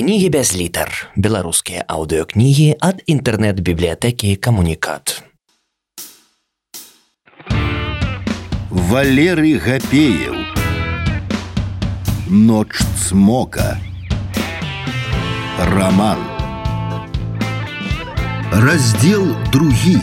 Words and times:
Кнігі 0.00 0.28
без 0.32 0.56
літар. 0.56 0.88
Беларускія 1.12 1.82
аўдыёкнігі 1.84 2.78
ад 2.80 3.02
інтэрнэт-бібліятэкі 3.04 4.32
камунікат. 4.40 5.20
Валерый 8.70 9.58
Гапеев 9.60 10.40
Ночь 12.30 12.80
цмока 12.96 13.76
Роман 15.58 16.24
Раздел 18.52 19.36
другі 19.52 20.00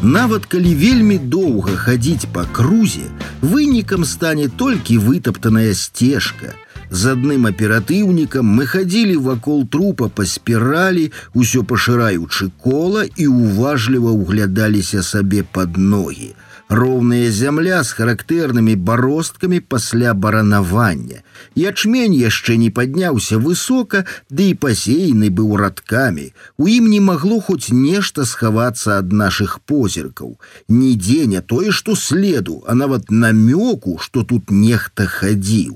Нават 0.00 0.46
калі 0.46 0.72
вельмі 0.72 1.18
доўга 1.18 1.76
хадзіць 1.76 2.32
па 2.32 2.48
крузе, 2.48 3.12
вынікам 3.44 4.08
стане 4.08 4.48
толькі 4.48 5.02
вытаптаная 5.04 5.74
сцежка – 5.74 6.64
з 6.91 7.15
адным 7.15 7.47
аператыўнікам 7.47 8.45
мы 8.59 8.67
хадзілі 8.67 9.15
вакол 9.27 9.65
трупа 9.65 10.11
па 10.11 10.27
спіралі, 10.27 11.11
усё 11.33 11.63
пашыраючы 11.63 12.51
кола 12.59 13.07
і 13.15 13.27
уважліва 13.31 14.11
ўглядаліся 14.11 15.03
сабе 15.03 15.43
пад 15.43 15.77
ногі. 15.77 16.33
Роўная 16.71 17.31
зямля 17.35 17.83
з 17.83 17.91
характэрнымі 17.95 18.75
баросткамі 18.79 19.59
пасля 19.59 20.13
баранавання. 20.13 21.19
Ячмень 21.55 22.15
яшчэ 22.15 22.55
не 22.55 22.69
падняўся 22.71 23.39
высока, 23.43 24.05
ды 24.31 24.47
і 24.51 24.55
пасеяны 24.55 25.27
быў 25.35 25.59
радкамі. 25.59 26.31
У 26.55 26.71
ім 26.71 26.87
не 26.87 27.01
магло 27.03 27.41
хоць 27.43 27.75
нешта 27.75 28.23
схавацца 28.23 29.03
ад 29.03 29.11
нашых 29.11 29.59
позіркаў. 29.67 30.39
Нідзе 30.71 31.27
не 31.27 31.41
тое, 31.41 31.75
што 31.75 31.99
следу, 31.99 32.63
а 32.67 32.75
нават 32.75 33.11
намёку, 33.11 33.99
што 33.99 34.23
тут 34.23 34.47
нехта 34.47 35.11
хадзіў. 35.11 35.75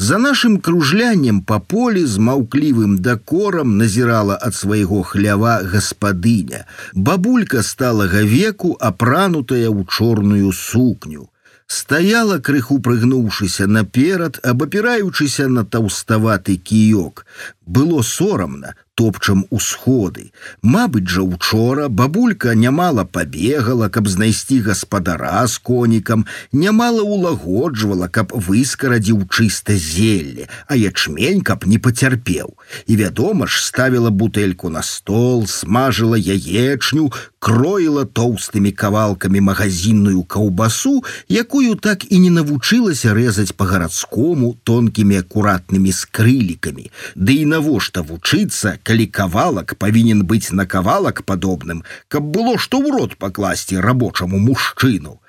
За 0.00 0.18
нашим 0.18 0.58
кружляннем 0.58 1.40
по 1.40 1.60
полі 1.60 2.04
з 2.06 2.18
маўклівым 2.18 2.98
дакорам 2.98 3.76
назірала 3.78 4.38
ад 4.42 4.54
свайго 4.54 5.02
хлява 5.02 5.60
гаспадыня. 5.64 6.66
Бабулька 6.92 7.62
сталага 7.62 8.20
веку, 8.20 8.76
апранутая 8.80 9.72
ў 9.72 9.88
чорную 9.88 10.52
сукню. 10.52 11.30
Стаяла 11.66 12.38
крыху 12.38 12.78
прыгнуўшыся 12.78 13.66
наперад, 13.66 14.38
абапіраючыся 14.44 15.48
на 15.48 15.64
таўставаты 15.64 16.60
кіёк. 16.60 17.26
Было 17.66 18.02
сорамна, 18.02 18.76
топчам 18.96 19.44
усходы. 19.50 20.32
Мабыць 20.62 21.08
жа 21.12 21.22
учора 21.22 21.88
бабулька 21.88 22.54
нямала 22.56 23.04
пабегала, 23.04 23.88
каб 23.92 24.08
знайсці 24.08 24.60
гаспадара 24.64 25.46
з 25.46 25.58
конікам, 25.58 26.24
нямала 26.52 27.02
улагоджвала, 27.02 28.08
каб 28.08 28.32
выскарадзіў 28.32 29.28
чыста 29.28 29.76
зелле, 29.76 30.48
а 30.66 30.80
ячмень 30.80 31.44
каб 31.44 31.66
не 31.68 31.78
пацярпеў. 31.78 32.56
І 32.86 32.96
вядома 32.96 33.46
ж, 33.46 33.60
ставіла 33.60 34.10
бутэльку 34.10 34.72
на 34.72 34.82
стол, 34.82 35.46
смажыла 35.46 36.16
яечню, 36.16 37.12
кроіла 37.38 38.06
тоўстымі 38.08 38.72
кавалкамі 38.72 39.40
магазинную 39.44 40.24
каўбасу, 40.24 41.04
якую 41.28 41.76
так 41.76 42.08
і 42.08 42.18
не 42.24 42.30
навучылася 42.32 43.12
рэзаць 43.12 43.52
па-гарадскому 43.52 44.56
тонкімі 44.64 45.20
акуратнымі 45.20 45.92
скрылікамі. 45.92 46.88
Ды 47.14 47.44
і 47.44 47.46
навошта 47.52 48.02
вучыцца, 48.02 48.74
калі 48.83 49.05
кавалак 49.07 49.75
павінен 49.81 50.23
быць 50.29 50.51
на 50.51 50.65
кавалак 50.65 51.23
падобным, 51.23 51.83
каб 52.07 52.29
было 52.37 52.57
што 52.57 52.81
ў 52.81 52.97
рот 52.97 53.17
пакласці 53.17 53.81
рабочаму 53.85 54.39
мужчыну. 54.39 55.19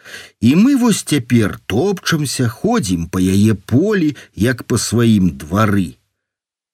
І 0.41 0.55
мы 0.57 0.77
вось 0.77 1.03
цяпер 1.03 1.59
топчамся, 1.67 2.49
ходзім 2.49 3.07
па 3.09 3.21
яе 3.21 3.55
полі, 3.55 4.17
як 4.35 4.65
па 4.65 4.79
сваім 4.79 5.31
двары. 5.39 5.95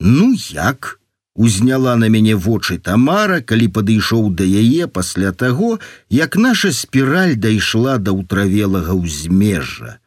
Ну 0.01 0.35
як? 0.51 0.99
Узняла 1.39 1.95
на 1.95 2.09
мяне 2.11 2.35
вочы 2.35 2.79
тамара, 2.83 3.39
калі 3.41 3.69
падышоў 3.75 4.25
да 4.35 4.43
яе 4.43 4.89
пасля 4.91 5.31
таго, 5.31 5.79
як 6.11 6.35
наша 6.35 6.73
спіраль 6.75 7.37
дайшла 7.39 7.99
да 7.99 8.11
ўтравелага 8.11 8.97
ўзмежжа. 8.99 9.99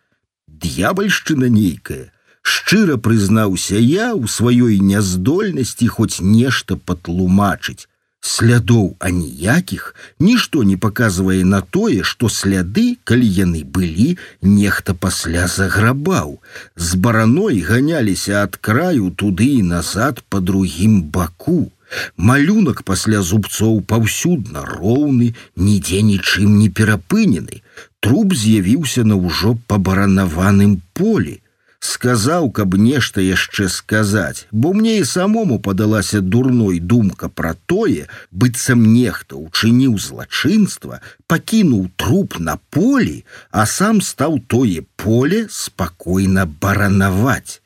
Д'ябальшчына 0.47 1.47
нейкая, 1.47 2.11
шчыра 2.46 2.96
прызнаўся 3.08 3.78
я 3.82 4.14
ў 4.14 4.30
сваёй 4.30 4.78
няздольнасці 4.78 5.86
хоць 5.98 6.22
нешта 6.22 6.76
патлумачыць. 6.90 7.86
Слядоў 8.26 8.86
аніякіх 9.08 9.82
нішто 10.26 10.62
не 10.68 10.76
паказвае 10.84 11.44
на 11.50 11.60
тое, 11.76 12.02
што 12.10 12.30
сляды, 12.36 12.86
калі 13.04 13.28
яны 13.38 13.62
былі, 13.76 14.08
нехта 14.42 14.94
пасля 15.06 15.46
заграбаў. 15.54 16.34
З 16.74 16.98
бараной 17.06 17.62
ганяліся 17.68 18.42
ад 18.42 18.58
краю 18.68 19.14
туды 19.22 19.48
і 19.60 19.62
назад 19.70 20.22
па 20.28 20.42
другім 20.50 21.02
баку. 21.16 21.70
Малюнак 22.16 22.82
пасля 22.82 23.22
зубцоў 23.22 23.80
паўсюдна 23.94 24.66
роўны, 24.66 25.32
нідзе 25.54 26.02
нічым 26.02 26.58
не 26.58 26.68
перапынены. 26.68 27.62
Труп 28.02 28.34
з'явіўся 28.34 29.06
на 29.06 29.18
ўжо 29.22 29.54
пабаранаваным 29.70 30.78
полі 30.98 31.39
сказаў, 31.80 32.50
каб 32.50 32.74
нешта 32.74 33.20
яшчэ 33.20 33.68
сказаць, 33.68 34.46
бо 34.50 34.72
мне 34.72 34.98
і 35.00 35.04
самому 35.04 35.58
падалася 35.58 36.20
дурной 36.20 36.80
думка 36.80 37.28
пра 37.28 37.54
тое, 37.66 38.08
быццам 38.30 38.82
нехта 38.92 39.36
учыніў 39.36 39.98
злачынства, 39.98 41.00
пакінуў 41.26 41.88
труп 41.96 42.38
на 42.38 42.58
полі, 42.70 43.24
а 43.50 43.66
сам 43.66 44.00
стаў 44.00 44.40
тое 44.46 44.84
поле 44.96 45.46
спакойна 45.50 46.46
баранаваць. 46.46 47.60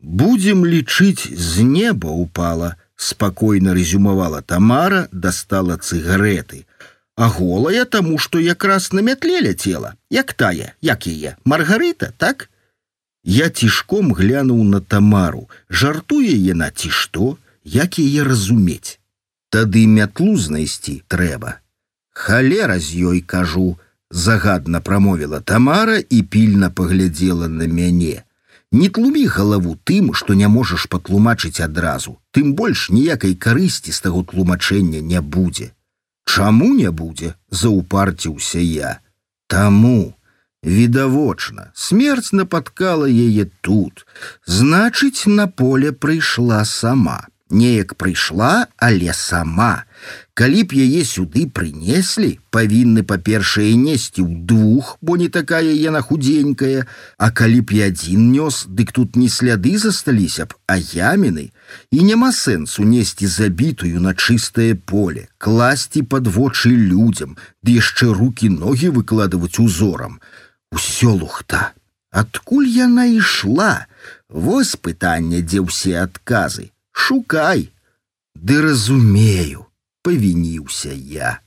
Будзем 0.00 0.64
лічыць, 0.68 1.32
з 1.32 1.64
неба 1.64 2.12
упала, 2.12 2.76
спакойна 2.96 3.74
резюмавала 3.74 4.42
Тамара, 4.42 5.08
дастала 5.12 5.76
цыгареты. 5.76 6.66
А 7.16 7.28
голая 7.28 7.84
таму, 7.84 8.18
што 8.18 8.38
якраз 8.38 8.92
на 8.92 9.00
мятле 9.00 9.40
ляцела, 9.40 9.94
як 10.10 10.34
тая, 10.34 10.74
як 10.82 11.06
яе, 11.06 11.36
Маргарыта, 11.44 12.12
так? 12.18 12.47
Я 13.29 13.49
цішком 13.49 14.13
глянуў 14.17 14.63
на 14.65 14.79
тамару, 14.81 15.43
жартуе 15.69 16.33
яна 16.33 16.71
ці 16.73 16.89
што, 16.89 17.37
як 17.63 17.99
яе 18.01 18.23
разумець. 18.25 18.97
Тады 19.53 19.85
мятлу 19.85 20.33
знайсці 20.45 20.95
трэба. 21.05 21.61
Халера 22.09 22.79
з 22.81 23.05
ёй 23.11 23.21
кажу, 23.21 23.77
загадна 24.09 24.81
прамовіла 24.81 25.41
тамара 25.45 26.01
і 26.01 26.23
пільна 26.25 26.71
паглядзела 26.73 27.47
на 27.47 27.69
мяне. 27.69 28.25
Не 28.71 28.89
тлумі 28.89 29.27
галаву 29.29 29.77
тым, 29.85 30.09
што 30.17 30.33
не 30.33 30.49
можаш 30.49 30.89
патлумачыць 30.89 31.61
адразу, 31.61 32.17
тым 32.33 32.57
больш 32.57 32.89
ніякай 32.89 33.37
карысці 33.37 33.93
з 33.93 34.01
таго 34.09 34.25
тлумачэння 34.25 35.05
не 35.05 35.21
будзе. 35.21 35.69
Чаму 36.25 36.73
не 36.73 36.89
будзе, 36.89 37.35
заўпарціўся 37.53 38.57
я. 38.57 38.99
Таму, 39.45 40.17
Відавочна, 40.64 41.70
смерць 41.74 42.32
напаткала 42.32 43.04
яе 43.04 43.44
тут. 43.60 44.06
Значыць, 44.48 45.28
на 45.28 45.46
поле 45.46 45.92
прыйшла 45.92 46.64
сама. 46.64 47.28
Неяк 47.50 47.94
прыйшла, 47.94 48.66
але 48.78 49.12
сама. 49.12 49.84
Калі 50.32 50.64
б 50.64 50.80
яе 50.80 51.04
сюды 51.04 51.44
прынеслі, 51.46 52.40
павінны 52.48 53.04
па-першае 53.04 53.76
несці 53.76 54.24
ў 54.24 54.48
двух, 54.48 54.96
бо 55.04 55.20
не 55.20 55.28
такая 55.28 55.68
яна 55.68 56.00
худзенькая, 56.00 56.88
А 57.18 57.30
калі 57.30 57.60
б 57.60 57.76
і 57.76 57.82
адзін 57.92 58.32
нёс, 58.32 58.64
дык 58.64 58.96
тут 58.96 59.20
не 59.20 59.28
сляды 59.28 59.76
засталіся 59.76 60.48
б, 60.48 60.56
а 60.66 60.80
яміны. 60.80 61.52
І 61.92 62.08
няма 62.08 62.32
сэнсу 62.32 62.88
несці 62.88 63.28
забітую 63.28 64.00
на 64.00 64.16
чыстае 64.16 64.74
поле, 64.74 65.28
класці 65.36 66.02
пад 66.02 66.26
вочы 66.26 66.72
людзям, 66.72 67.36
ды 67.62 67.76
яшчэ 67.76 68.08
руки 68.16 68.48
ногі 68.48 68.88
выкладваць 68.96 69.60
узорам 69.60 70.18
усё 70.70 71.14
лухта. 71.14 71.72
Адкуль 72.10 72.70
яна 72.70 73.04
ішла? 73.10 73.86
Вось 74.28 74.76
пытанне, 74.76 75.42
дзе 75.42 75.66
ўсе 75.66 75.98
адказы. 76.02 76.70
Шукай. 76.92 77.70
Ды 78.34 78.60
разумею, 78.62 79.66
павініўся 80.02 80.94
я. 80.94 81.40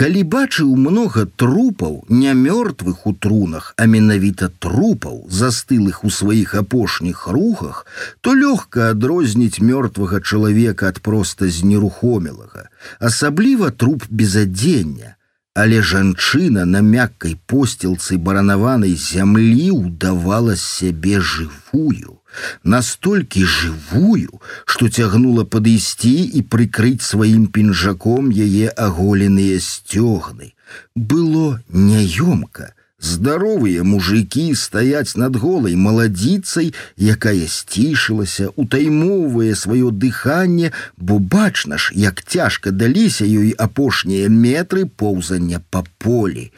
Калі 0.00 0.20
бачыў 0.32 0.68
многа 0.80 1.26
трупаў, 1.40 1.96
не 2.08 2.32
мёртвых 2.32 3.04
у 3.04 3.12
трунах, 3.12 3.74
а 3.76 3.84
менавіта 3.84 4.48
трупаў, 4.48 5.28
застылых 5.28 6.04
у 6.08 6.10
сваіх 6.18 6.54
апошніх 6.56 7.26
рухах, 7.28 7.84
то 8.24 8.32
лёгка 8.32 8.96
адрозніць 8.96 9.60
мёртвага 9.60 10.24
чалавека 10.24 10.88
ад 10.88 11.04
проста 11.04 11.52
знерухомелага, 11.52 12.72
асабліва 12.98 13.68
труп 13.76 14.08
без 14.08 14.40
адзення, 14.40 15.13
Але 15.54 15.82
жанчына 15.82 16.64
на 16.64 16.80
мяккай 16.80 17.34
посцілцы 17.50 18.16
баранаванай 18.26 18.94
зямлі 18.94 19.70
ўдавала 19.76 20.54
сябе 20.56 21.18
жывую, 21.20 22.16
настолькі 22.62 23.42
жывую, 23.44 24.40
што 24.64 24.88
цягнула 24.88 25.44
падысці 25.44 26.14
і 26.38 26.42
прыкрыць 26.54 27.02
сваім 27.02 27.48
пінжаком 27.56 28.30
яе 28.30 28.70
аголеныя 28.86 29.58
сцёгны. 29.58 30.54
Было 30.94 31.60
няёмка, 31.68 32.72
Здаровыя 33.04 33.82
мужики 33.82 34.54
стаяць 34.54 35.16
над 35.16 35.36
голай 35.40 35.74
маладзіцай, 35.74 36.74
якая 37.00 37.46
сцішылася, 37.48 38.50
утаймоўвае 38.60 39.54
сваё 39.56 39.88
дыханне, 39.90 40.72
бо 40.98 41.18
бачна 41.18 41.78
ж, 41.80 41.96
як 41.96 42.20
цяжка 42.22 42.70
даліся 42.70 43.24
ёй 43.24 43.54
апошнія 43.56 44.28
метры 44.28 44.84
поўзання 44.84 45.62
па 45.70 45.82
полі. 45.96 46.52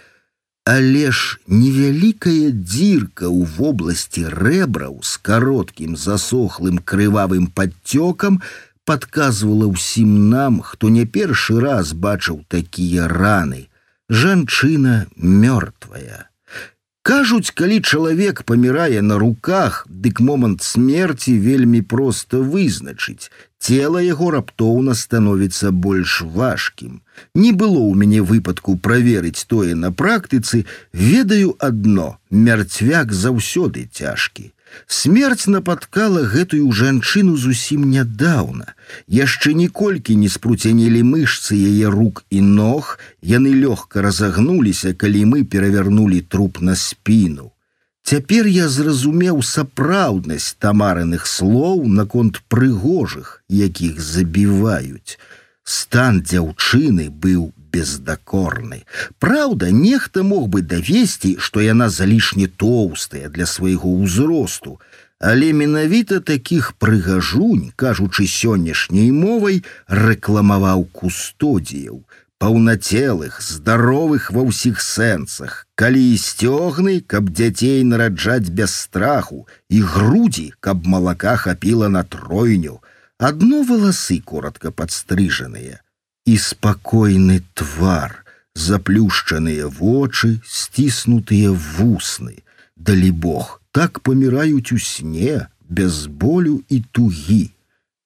Але 0.66 1.10
ж 1.10 1.38
невялікая 1.46 2.50
дзірка 2.50 3.30
ў 3.30 3.46
вобласці 3.46 4.26
рэбраў 4.26 4.98
з 5.02 5.22
кароткім 5.22 5.94
засохлым 5.94 6.82
крывавым 6.82 7.46
падцёкам 7.54 8.42
падказвала 8.84 9.70
ўсім 9.70 10.30
нам, 10.34 10.58
хто 10.58 10.90
не 10.90 11.06
першы 11.06 11.62
раз 11.62 11.94
бачыў 11.94 12.42
такія 12.50 13.06
раны. 13.06 13.70
Жанчына 14.10 15.06
мёртвая. 15.14 16.26
Кажуць, 17.06 17.50
калі 17.50 17.80
чалавек 17.80 18.42
памірае 18.46 19.02
на 19.02 19.18
руках, 19.18 19.86
дык 19.90 20.20
момант 20.22 20.62
смерці 20.62 21.34
вельмі 21.34 21.80
проста 21.82 22.38
вызначыць. 22.38 23.26
Цела 23.58 24.02
яго 24.02 24.30
раптоўна 24.30 24.94
становіцца 24.94 25.72
больш 25.74 26.22
важкім. 26.22 27.02
Не 27.34 27.50
было 27.50 27.82
ў 27.82 27.98
мяне 27.98 28.22
выпадку 28.22 28.76
праверыць 28.78 29.46
тое 29.50 29.74
на 29.74 29.90
практыцы, 29.90 30.62
ведаю 30.94 31.56
адно: 31.58 32.08
мярцвяк 32.30 33.10
заўсёды 33.10 33.88
цяжкі. 33.90 34.54
Смерць 34.85 35.47
напаткала 35.47 36.21
гэтую 36.33 36.71
жанчыну 36.71 37.37
зусім 37.37 37.89
нядаўна. 37.91 38.73
Яшчэ 39.07 39.53
ніколькі 39.57 40.15
не 40.15 40.29
спруцянелі 40.29 41.03
мышцы 41.03 41.57
яе 41.57 41.89
рук 41.89 42.23
і 42.29 42.41
ног, 42.41 42.99
яны 43.21 43.53
лёгка 43.57 44.05
разагнуліся, 44.05 44.93
калі 44.93 45.25
мы 45.33 45.43
перавярнулі 45.43 46.21
труп 46.21 46.61
на 46.61 46.75
спіну. 46.75 47.51
Цяпер 48.07 48.47
я 48.47 48.69
зразумеў 48.71 49.41
сапраўднасць 49.43 50.55
тамарыных 50.63 51.25
слоў 51.27 51.83
наконт 51.91 52.39
прыгожых, 52.47 53.43
якіх 53.49 53.99
забіваюць. 53.99 55.19
Стан 55.66 56.22
дзяўчыны 56.22 57.08
быў 57.10 57.52
бездакорны. 57.72 58.82
Праўда, 59.18 59.70
нехта 59.70 60.22
мог 60.22 60.48
бы 60.48 60.62
давесці, 60.62 61.36
што 61.38 61.62
яна 61.62 61.88
залішне 61.88 62.48
тоўстая 62.48 63.28
для 63.28 63.46
свайго 63.46 63.88
ўзросту, 64.02 64.78
але 65.22 65.52
менавіта 65.52 66.18
такіх 66.20 66.72
прыгажунь, 66.82 67.70
кажучы 67.76 68.26
сённяшняй 68.26 69.10
мовай, 69.14 69.62
рэкламаваў 69.86 70.84
кустодзіяў, 70.90 72.02
паўнацелых, 72.42 73.38
здаровых 73.38 74.32
ва 74.34 74.42
ўсіх 74.50 74.82
сэнсах, 74.82 75.66
калі 75.78 76.02
і 76.02 76.16
сцёгны, 76.18 76.98
каб 77.06 77.30
дзяцей 77.30 77.86
нараджаць 77.86 78.50
без 78.50 78.74
страху, 78.74 79.46
і 79.70 79.78
грудзі, 79.86 80.50
каб 80.58 80.82
малака 80.82 81.36
хапіла 81.38 81.86
на 81.88 82.02
тройню, 82.02 82.82
адно 83.18 83.62
валасы 83.62 84.20
коротко 84.20 84.70
падстрыжаныя 84.70 85.80
і 86.26 86.34
спакойны 86.38 87.42
твар, 87.54 88.24
заплюшчаныя 88.54 89.68
вочы, 89.68 90.40
сціснутыя 90.46 91.52
вусны. 91.52 92.42
Далі 92.76 93.10
Бог, 93.10 93.60
так 93.70 94.00
паміраюць 94.00 94.72
у 94.72 94.78
сне, 94.78 95.48
без 95.68 96.06
болю 96.06 96.62
і 96.68 96.82
тугі. 96.92 97.50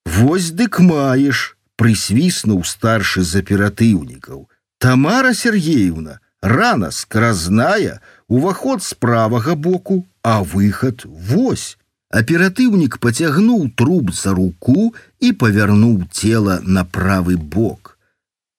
Вось 0.07 0.53
дык 0.53 0.81
маеш, 0.81 1.57
прысвіснуў 1.77 2.63
старшы 2.65 3.25
з 3.25 3.43
аператыўнікаў. 3.43 4.47
Тамара 4.79 5.35
Сергеевна, 5.35 6.21
рана 6.41 6.91
скразная, 6.91 8.01
уваход 8.29 8.83
з 8.83 8.95
правага 8.95 9.55
боку, 9.55 10.07
а 10.23 10.43
выхад 10.43 11.05
вось. 11.05 11.79
Аператыўнік 12.11 12.97
пацягнуў 13.03 13.69
труп 13.77 14.15
за 14.15 14.33
руку 14.39 14.95
і 15.21 15.33
павярнуў 15.33 16.07
цела 16.13 16.61
на 16.63 16.85
правы 16.85 17.37
бок. 17.37 17.97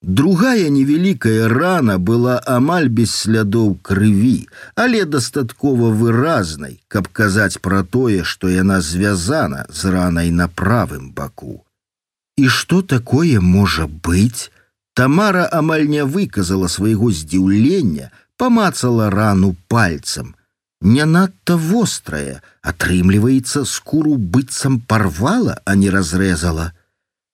Другая 0.01 0.69
невялікая 0.69 1.47
рана 1.49 1.97
была 1.97 2.39
амаль 2.45 2.87
без 2.87 3.15
слядоў 3.15 3.79
крыві, 3.81 4.47
але 4.75 5.05
дастаткова 5.05 5.89
выразнай, 5.89 6.77
каб 6.87 7.07
казаць 7.07 7.57
пра 7.57 7.81
тое, 7.83 8.23
што 8.23 8.47
яна 8.47 8.79
звязана 8.81 9.65
з 9.69 9.91
ранай 9.95 10.29
на 10.31 10.47
правым 10.47 11.09
баку. 11.11 11.63
І 12.37 12.47
што 12.47 12.81
такое 12.81 13.41
можа 13.41 13.87
быць? 13.87 14.51
Тамара 14.93 15.49
амаль 15.51 15.87
не 15.89 16.05
выказала 16.05 16.67
свайго 16.67 17.11
здзіўлення, 17.11 18.11
памацала 18.37 19.09
рану 19.09 19.55
пальцам. 19.67 20.35
Не 20.81 21.05
надта 21.05 21.57
вострая, 21.57 22.41
атрымліваецца, 22.61 23.65
скуру 23.65 24.17
быццам 24.17 24.79
парвала, 24.79 25.59
а 25.65 25.75
не 25.75 25.89
разрэзала. 25.89 26.73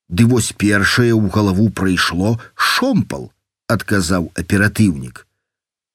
Ды 0.08 0.25
вось 0.25 0.54
першае 0.54 1.12
ў 1.12 1.28
галаву 1.28 1.70
прыйшло 1.70 2.40
шомпал, 2.56 3.31
адказаў 3.68 4.31
аператыўнік. 4.40 5.28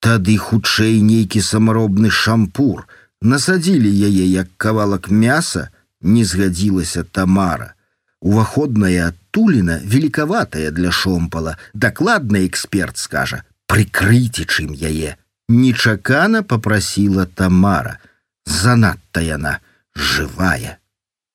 Тады 0.00 0.36
хутчэй 0.36 1.00
нейкі 1.00 1.40
самаробны 1.40 2.10
шампур, 2.10 2.86
насадзілі 3.22 3.90
яе 4.08 4.26
як 4.28 4.52
кавалак 4.56 5.10
мяса, 5.10 5.70
не 6.00 6.24
згадзілася 6.24 7.02
тамара. 7.04 7.74
Уваходная 8.20 9.08
адтуліна 9.08 9.80
великаватая 9.82 10.70
для 10.70 10.92
шомпала, 10.92 11.56
дакладны 11.72 12.46
эксперт 12.46 12.98
скажа: 12.98 13.42
прыкрыйце 13.66 14.44
чым 14.44 14.74
яе. 14.74 15.16
Нечакана 15.49 16.43
попрасіла 16.43 17.25
тамара. 17.25 17.99
Занадта 18.45 19.21
яна 19.21 19.59
жывая. 19.95 20.77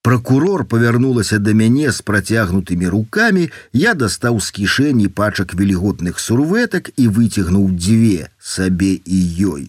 Прокурор 0.02 0.64
павярнулася 0.64 1.38
да 1.38 1.52
мяне 1.52 1.92
з 1.92 2.00
працягнутымі 2.00 2.88
рукамі, 2.88 3.50
я 3.72 3.94
дастаў 3.94 4.40
з 4.40 4.50
кішэні 4.58 5.08
пачак 5.08 5.54
веліготных 5.54 6.18
сурветак 6.18 6.90
і 6.96 7.08
выцягнуў 7.08 7.74
дзве 7.76 8.30
сабе 8.38 8.92
і 9.04 9.18
ёй. 9.52 9.64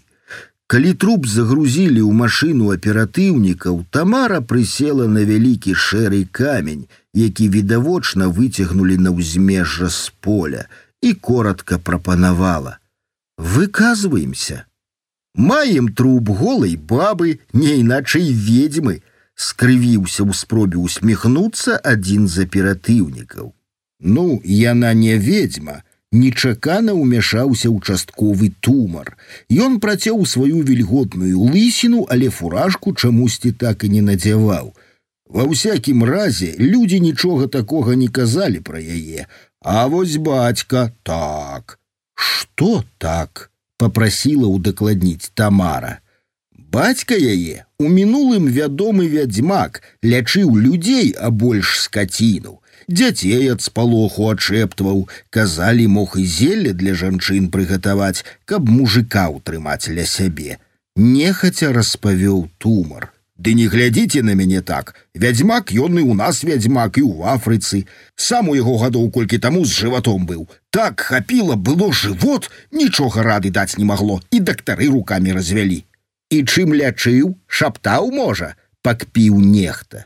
Калі 0.70 0.94
труп 0.94 1.26
загрузілі 1.26 2.00
ў 2.06 2.14
машыну 2.14 2.72
аператыўнікаў, 2.72 3.86
Тамара 3.90 4.40
прысела 4.40 5.08
на 5.10 5.26
вялікі 5.26 5.74
шэры 5.74 6.24
камень, 6.32 6.86
які 7.14 7.50
відавочна 7.50 8.30
выцягнулі 8.30 8.98
на 9.02 9.12
ўзмежжа 9.12 9.90
з 9.90 10.14
поля 10.22 10.70
і 11.02 11.14
коротко 11.14 11.80
прапанавала: 11.80 12.78
«Выказваемся. 13.39 14.67
Маем 15.35 15.89
труп 15.95 16.31
голай 16.31 16.77
бабы, 16.77 17.41
не 17.53 17.81
іначай 17.81 18.31
ведьмы, 18.31 19.03
скрывіўся 19.35 20.23
ў 20.23 20.33
спробе 20.33 20.79
усміхнуцца 20.79 21.81
адзін 21.83 22.29
з 22.29 22.47
аператыўнікаў. 22.47 23.51
Ну, 24.01 24.41
яна 24.45 24.95
не 24.95 25.19
ведьма, 25.19 25.83
нечакана 26.15 26.95
ўмяшаўся 26.95 27.71
участковы 27.75 28.53
тумар. 28.61 29.17
Ён 29.51 29.81
працёў 29.83 30.23
сваю 30.27 30.63
вільготную 30.63 31.35
лысіну, 31.51 32.07
але 32.09 32.31
фуражку 32.31 32.95
чамусьці 32.95 33.53
так 33.53 33.85
і 33.85 33.91
не 33.99 34.03
надзяваў. 34.03 34.75
Ва 35.35 35.43
ўсякім 35.51 36.05
разе 36.07 36.55
людзі 36.59 37.01
нічога 37.01 37.51
такога 37.51 37.99
не 37.99 38.07
казалі 38.09 38.61
пра 38.61 38.79
яе, 38.79 39.27
А 39.65 39.87
вось 39.87 40.17
бацька 40.17 40.93
так. 41.03 41.78
Што 42.19 42.85
так? 42.99 43.51
попрасіла 43.79 44.49
ўдакладніць 44.49 45.31
Тамара. 45.35 45.99
Бацька 46.75 47.17
яе 47.19 47.65
у 47.79 47.89
мінулым 47.91 48.47
вядомы 48.57 49.09
вядзьмак 49.11 49.81
лячыў 50.03 50.55
людзей, 50.57 51.11
а 51.19 51.31
больш 51.31 51.75
скаціну. 51.81 52.61
Дзяцей 52.89 53.51
ад 53.55 53.65
спалоху 53.65 54.31
адчэптваў, 54.31 55.05
казалі 55.31 55.87
мог 55.97 56.17
і 56.21 56.25
зелля 56.37 56.73
для 56.73 56.95
жанчын 56.95 57.51
прыгатаваць, 57.51 58.25
каб 58.45 58.71
мужика 58.71 59.27
ўтрымаць 59.35 59.91
ля 59.91 60.07
сябе. 60.07 60.59
Нехаця 60.97 61.73
распавёў 61.75 62.49
тумар. 62.59 63.11
Ды 63.40 63.56
не 63.56 63.66
глядзіце 63.72 64.22
на 64.22 64.36
мяне 64.36 64.62
так. 64.62 64.94
Вядзьмак 65.16 65.72
ён 65.72 66.00
і 66.00 66.04
у 66.12 66.14
нас 66.14 66.44
вядзьмак 66.44 67.00
і 67.00 67.08
ў 67.08 67.40
Афрыцы. 67.40 67.88
Сам 68.20 68.52
у 68.52 68.56
яго 68.60 68.76
гадоў 68.84 69.08
колькі 69.16 69.40
таму 69.40 69.64
з 69.64 69.72
жыватом 69.72 70.28
быў. 70.28 70.50
Так 70.76 71.00
хапіла 71.00 71.56
было 71.56 71.94
жывот, 71.96 72.52
нічога 72.72 73.24
рады 73.24 73.50
даць 73.50 73.80
не 73.80 73.88
магло, 73.88 74.20
і 74.30 74.44
дактары 74.44 74.92
руками 74.92 75.32
развялі 75.32 75.86
і 76.30 76.44
чым 76.46 76.74
лячыў, 76.78 77.36
шаптаў 77.48 78.14
можа, 78.14 78.54
пакпіў 78.86 79.42
нехта. 79.42 80.06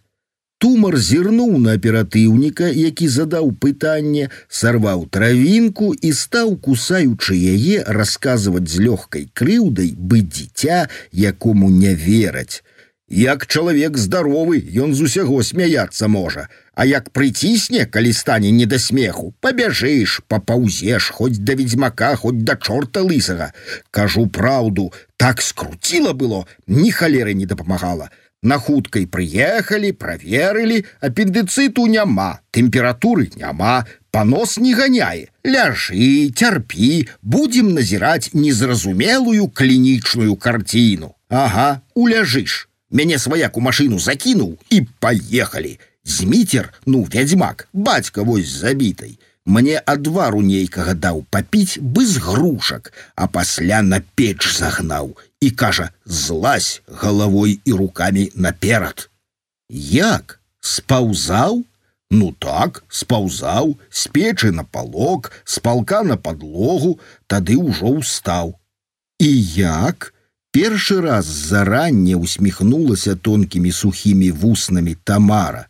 Тумар 0.63 0.95
зірнуў 0.95 1.57
на 1.59 1.73
аператыўніка, 1.75 2.69
які 2.71 3.07
задаў 3.11 3.51
пытанне, 3.59 4.29
сарваў 4.47 5.03
травінку 5.11 5.91
і 5.91 6.11
стаў 6.15 6.55
кусаючы 6.55 7.35
яе 7.35 7.83
расказваць 7.99 8.69
з 8.71 8.85
лёгкай 8.87 9.27
крыўдай 9.35 9.91
быць 9.99 10.31
дзіця, 10.31 10.87
якому 11.11 11.69
не 11.69 11.91
вераць. 11.91 12.63
Як 13.08 13.46
чалавек 13.46 13.96
здаровы, 13.96 14.60
ён 14.76 14.92
з 14.94 15.08
усяго 15.08 15.42
смяяцца 15.42 16.08
можа, 16.08 16.48
А 16.78 16.84
як 16.86 17.10
прыцісне, 17.10 17.86
калі 17.90 18.12
стане 18.14 18.52
не 18.54 18.64
да 18.70 18.78
смеху, 18.78 19.32
пабяжыш, 19.42 20.20
папаўзеш, 20.30 21.08
хоць 21.10 21.42
да 21.42 21.56
ведзьмака, 21.58 22.14
хоць 22.14 22.44
да 22.46 22.54
чорта 22.54 23.02
лысага. 23.02 23.50
Кажу 23.90 24.28
праўду, 24.30 24.92
так 25.16 25.42
скруціла 25.42 26.12
было, 26.12 26.46
ні 26.68 26.92
халеры 26.94 27.34
не 27.34 27.50
дапамагала. 27.50 28.12
На 28.46 28.60
хуткай 28.62 29.08
прыехалі, 29.10 29.90
праверылі, 29.90 30.84
апендыцыту 31.02 31.88
няма, 31.90 32.38
тэмпературы 32.54 33.26
няма, 33.34 33.82
панос 34.14 34.54
не 34.62 34.78
ганяе. 34.78 35.34
Ляжы, 35.42 36.30
цярпі, 36.30 37.08
будзем 37.22 37.74
назіраць 37.74 38.30
незразумелую 38.38 39.50
клінічную 39.50 40.38
карціну. 40.38 41.16
Ага, 41.26 41.82
уляжыш. 41.98 42.68
Мяне 42.92 43.18
сваяк 43.18 43.56
у 43.56 43.60
машыну 43.60 43.98
закінуў 43.98 44.56
і 44.70 44.86
паехалі. 45.00 45.78
Зміцер, 46.04 46.72
ну 46.86 47.04
вядзьмак, 47.04 47.68
бацька 47.72 48.22
вось 48.22 48.48
забітай. 48.48 49.18
Мне 49.48 49.80
адвару 49.80 50.40
нейкага 50.44 50.92
даў 50.92 51.22
папіць 51.32 51.80
бы 51.80 52.04
з 52.04 52.20
грушак, 52.20 52.92
а 53.16 53.26
пасля 53.26 53.80
на 53.82 54.00
печ 54.14 54.44
загнаў 54.44 55.16
і 55.40 55.50
кажа: 55.50 55.90
злазь 56.04 56.82
галавой 56.88 57.60
і 57.64 57.72
руками 57.72 58.28
наперад. 58.34 59.08
Як 59.68 60.40
спаўзаў? 60.60 61.64
Ну 62.10 62.32
так, 62.38 62.84
спаўзаў, 62.88 63.76
з 63.90 64.08
печы 64.08 64.52
на 64.52 64.64
палок, 64.64 65.32
з 65.44 65.58
палка 65.64 66.02
на 66.02 66.16
падлогу, 66.16 66.96
тады 67.26 67.56
ўжо 67.56 68.00
ўстаў. 68.00 68.56
І 69.20 69.28
як? 69.60 70.12
Першы 70.52 71.00
раз 71.00 71.26
заранне 71.26 72.16
усміхнулася 72.16 73.14
тонкімі 73.14 73.72
сухімі 73.72 74.30
вуснамі 74.30 74.96
Тамара 75.04 75.66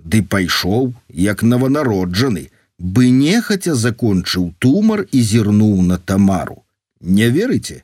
ды 0.00 0.22
пайшоў 0.22 0.92
як 1.26 1.42
новонароджаны 1.42 2.48
бы 2.78 3.10
нехаця 3.10 3.74
закончыў 3.74 4.52
тумар 4.58 5.04
і 5.12 5.22
зірнуў 5.30 5.82
на 5.88 5.98
тамару 5.98 6.62
не 7.00 7.28
верыце 7.36 7.82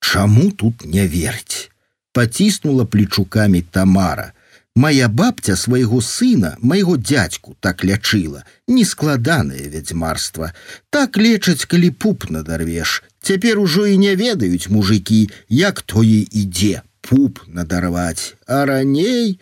чаму 0.00 0.50
тут 0.62 0.84
не 0.84 1.06
верць 1.14 1.70
паціснула 2.12 2.84
плечукамі 2.84 3.62
тамара 3.78 4.32
моя 4.74 5.08
бабця 5.08 5.56
свайго 5.56 6.00
сына 6.00 6.56
майго 6.60 6.96
дядзьку 6.96 7.56
так 7.60 7.84
лячыла 7.84 8.44
нескладанае 8.66 9.68
вядзьмарства 9.68 10.52
так 10.90 11.16
лечаць 11.16 11.64
калі 11.64 11.90
пуп 11.90 12.28
надарвеш 12.30 13.02
цяпер 13.22 13.58
ужо 13.58 13.86
і 13.86 13.96
не 14.04 14.14
ведаюць 14.14 14.68
мужикі 14.68 15.24
як 15.48 15.82
тое 15.82 16.22
ідзе 16.42 16.82
пуп 17.00 17.42
надарваць 17.46 18.34
а 18.46 18.64
раней 18.64 19.38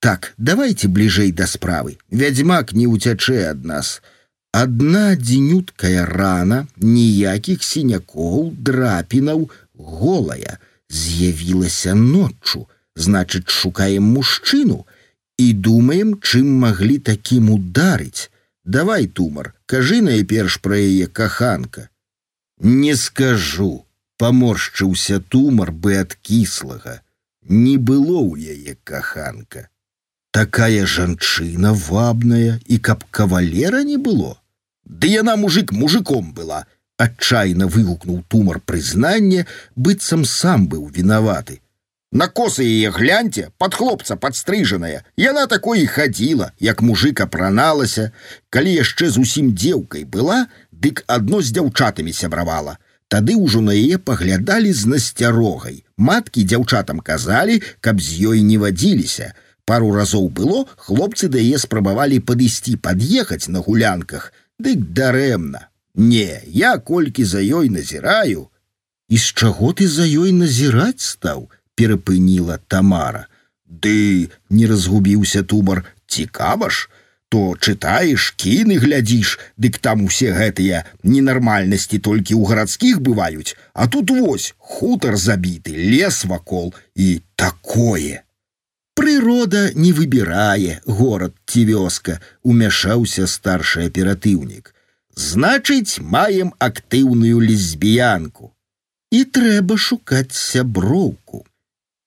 Так, 0.00 0.34
давайте 0.38 0.86
бліжэй 0.86 1.32
да 1.32 1.46
справы. 1.50 1.98
Вядзьмак 2.10 2.70
не 2.72 2.86
ўцячэ 2.86 3.50
ад 3.50 3.64
нас. 3.66 3.98
Адна 4.54 5.18
дзенюткая 5.18 6.06
рана, 6.06 6.66
ніякіх 6.78 7.62
сінякоў, 7.66 8.54
драпінаў, 8.54 9.50
голая, 9.74 10.58
з'явілася 10.88 11.94
ноччу, 11.98 12.68
значыць, 12.94 13.48
шукаем 13.48 14.04
мужчыну 14.16 14.86
і 15.38 15.52
думаем, 15.52 16.18
чым 16.20 16.50
маглі 16.64 16.98
такім 16.98 17.50
ударыць. 17.50 18.30
Давай, 18.64 19.06
тумар, 19.06 19.54
кажы 19.66 20.02
найперш 20.02 20.60
пра 20.60 20.76
яе 20.76 21.06
каханка. 21.06 21.88
Не 22.60 22.94
скажу, 22.96 23.86
паморшчыўся 24.18 25.20
тумар 25.20 25.72
бы 25.72 25.96
ад 25.96 26.18
кіслага. 26.20 27.00
Не 27.48 27.78
было 27.78 28.20
ў 28.20 28.52
яе 28.56 28.76
каханка 28.84 29.68
такая 30.38 30.86
жанчына 30.86 31.72
вабная 31.74 32.60
і 32.66 32.78
каб 32.78 33.04
кавалера 33.10 33.82
не 33.84 33.96
было 33.96 34.36
Ды 34.84 35.08
яна 35.12 35.36
мужик 35.36 35.72
мужиком 35.72 36.32
была 36.32 36.60
адчайна 37.04 37.66
выгукнуў 37.76 38.20
тумар 38.34 38.60
прызнання 38.70 39.46
быццам 39.76 40.24
сам 40.24 40.68
быў 40.74 40.84
вінаваты 40.98 41.58
на 42.12 42.28
косы 42.28 42.64
яе 42.64 42.90
гляньте 42.90 43.50
под 43.58 43.74
хлопца 43.74 44.16
подстрыжаная 44.16 45.04
яна 45.16 45.46
такой 45.46 45.82
і 45.82 45.86
хадзіла 45.86 46.52
як 46.58 46.80
мужик 46.80 47.20
апраналася 47.20 48.12
калі 48.48 48.72
яшчэ 48.72 49.10
зусім 49.12 49.52
дзеўкай 49.52 50.04
была 50.04 50.46
дык 50.72 51.04
адно 51.06 51.42
з 51.42 51.52
дзяўчатамі 51.52 52.12
сябравала 52.16 52.78
тады 53.12 53.36
ўжо 53.36 53.60
на 53.60 53.76
яе 53.76 53.98
паглядалі 54.00 54.72
з 54.72 54.88
насцярогай 54.94 55.84
маткі 55.96 56.44
дзяўчатам 56.48 57.04
казалі 57.04 57.60
каб 57.84 58.00
з 58.00 58.32
ёй 58.32 58.40
не 58.40 58.56
вадзіліся 58.56 59.34
пару 59.68 59.92
разоў 59.92 60.32
было 60.32 60.64
хлопцы 60.88 61.28
да 61.28 61.44
яе 61.44 61.60
спрабавалі 61.60 62.24
падысці 62.24 62.80
пад'ехаць 62.88 63.52
на 63.52 63.60
гулянках 63.60 64.32
дык 64.56 64.80
дарэмна 64.96 65.68
не 65.92 66.40
я 66.56 66.72
колькі 66.78 67.28
за 67.28 67.44
ёй 67.44 67.68
назіраю 67.68 68.48
і 69.12 69.16
з 69.20 69.28
чаго 69.36 69.76
ты 69.76 69.84
за 69.92 70.08
ёй 70.08 70.32
назіраць 70.32 71.04
стаў 71.04 71.48
Перапыніла 71.75 72.57
тамара 72.67 73.27
ды 73.85 74.29
не 74.49 74.65
разгубіўся 74.71 75.43
тумар 75.53 75.83
цікава 76.07 76.69
ж 76.69 76.89
то 77.33 77.41
чытаеш 77.57 78.27
кіны 78.41 78.77
глядзіш 78.81 79.37
дык 79.57 79.79
там 79.87 80.03
усе 80.09 80.33
гэтыя 80.41 80.83
ненармальнасці 81.13 81.97
толькі 82.09 82.37
ў 82.37 82.51
гарадскіх 82.51 83.01
бываюць 83.07 83.57
а 83.73 83.87
тут 83.95 84.13
вось 84.19 84.51
хутар 84.57 85.17
забіты 85.17 85.73
лес 85.95 86.25
вакол 86.35 86.69
і 86.93 87.09
такое 87.35 88.21
Прырода 88.93 89.61
не 89.73 89.91
выбірае 89.97 90.81
горад 90.85 91.33
ці 91.49 91.65
вёска, 91.65 92.19
умяшаўся 92.43 93.25
старшы 93.25 93.87
аператыўнік. 93.89 94.69
Значыць, 95.17 95.97
маем 96.15 96.53
актыўную 96.67 97.41
лесбіянку. 97.41 98.51
І 99.09 99.23
трэба 99.37 99.77
шукаць 99.77 100.37
сяброўку. 100.37 101.41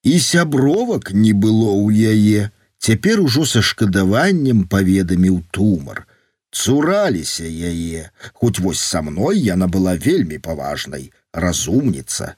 І 0.06 0.20
сябровак 0.20 1.12
не 1.14 1.34
было 1.34 1.72
ў 1.78 2.14
яе. 2.14 2.50
Цяпер 2.82 3.22
ужо 3.22 3.46
са 3.46 3.62
шкадаваннем 3.62 4.66
паведаміў 4.66 5.44
тумар. 5.54 6.08
Цураліся 6.52 7.46
яе, 7.46 8.10
хоць 8.34 8.60
вось 8.60 8.82
са 8.82 9.02
мной 9.06 9.40
яна 9.40 9.68
была 9.68 9.94
вельмі 9.96 10.42
паважнай, 10.48 11.12
разумніца. 11.34 12.36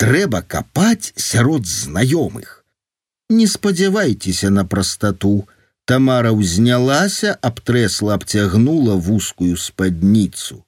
Трэба 0.00 0.42
капаць 0.42 1.12
сярод 1.16 1.68
знаёмых. 1.68 2.64
Не 3.30 3.46
спадзявайцеся 3.46 4.50
на 4.50 4.64
прастату. 4.64 5.46
Тамара 5.84 6.32
ўзнялася, 6.32 7.36
абтрэсла 7.36 8.16
абцягнула 8.16 8.96
вузкую 8.96 9.56
спадніцу. 9.60 10.64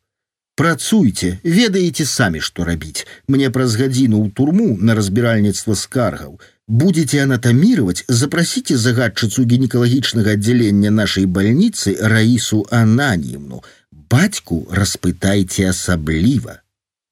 Працуйце, 0.56 1.38
ведаеце 1.44 2.04
самі, 2.08 2.40
што 2.40 2.64
рабіць. 2.64 3.06
Мне 3.28 3.50
праз 3.52 3.76
гадзіну 3.76 4.20
ў 4.24 4.32
турму 4.32 4.76
на 4.80 4.94
разбіральніцтва 4.96 5.76
скаргаў. 5.76 6.40
Будете 6.66 7.22
анатамировать, 7.22 8.04
запросите 8.08 8.76
загадчыцу 8.76 9.44
гінекалагічнага 9.44 10.32
аддзялення 10.38 10.90
нашай 10.90 11.26
бальніцы 11.26 11.96
Раісу 12.00 12.64
Ананіемну. 12.70 13.62
Бацьку 13.92 14.64
распытайце 14.70 15.68
асабліва. 15.68 16.62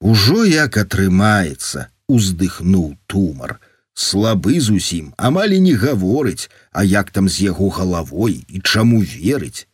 Ужо 0.01 0.41
як 0.43 0.81
атрымаецца, 0.81 1.87
уздыхнуў 2.09 2.97
тумар 3.05 3.59
слабы 3.95 4.59
зусім 4.59 5.13
амаль 5.17 5.55
не 5.65 5.73
гаворыць 5.73 6.49
а 6.71 6.83
як 6.83 7.11
там 7.15 7.29
з 7.29 7.47
яго 7.47 7.69
галавой 7.69 8.43
і 8.47 8.59
чаму 8.59 8.99
верыць 9.01 9.67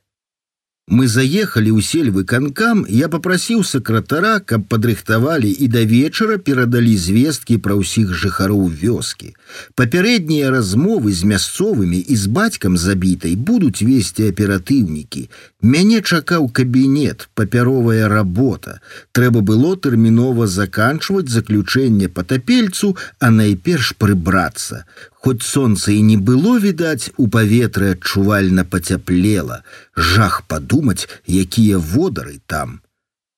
Мы 0.92 1.08
заехалі 1.08 1.72
ў 1.72 1.80
сельвы 1.88 2.22
канкам, 2.28 2.82
я 2.92 3.08
попрасіў 3.08 3.62
сакратара, 3.64 4.32
каб 4.44 4.66
падрыхтавалі 4.68 5.48
і 5.48 5.68
да 5.72 5.84
вечара 5.88 6.36
перадалі 6.36 6.96
звесткі 7.04 7.56
пра 7.68 7.78
ўсіх 7.80 8.12
жыхароў 8.24 8.66
вёскі. 8.82 9.32
Папярэднія 9.80 10.52
размовы 10.52 11.16
з 11.16 11.30
мясцовымі 11.32 11.96
і 11.96 12.18
з 12.24 12.34
бацькам 12.36 12.76
забітай 12.76 13.38
будуць 13.40 13.88
весці 13.88 14.28
аператыўнікі. 14.34 15.24
Мяне 15.64 16.02
чакаў 16.02 16.52
кабінет, 16.52 17.30
папяровая 17.40 18.12
работа. 18.12 18.84
Трэба 19.16 19.40
было 19.48 19.80
тэрмінова 19.80 20.52
заканчваць 20.52 21.32
заключэнне 21.32 22.12
патапельцу, 22.12 22.98
а 23.24 23.32
найперш 23.32 23.96
прыбрацца. 23.96 24.84
Хоць 25.26 25.44
сонца 25.46 25.92
і 25.92 26.02
не 26.02 26.18
было 26.18 26.58
відаць, 26.60 27.12
у 27.18 27.28
паветры 27.28 27.92
адчувальна 27.96 28.64
пацяплела, 28.66 29.64
жах 29.96 30.42
падумаць, 30.48 31.10
якія 31.28 31.78
водары 31.78 32.40
там. 32.46 32.80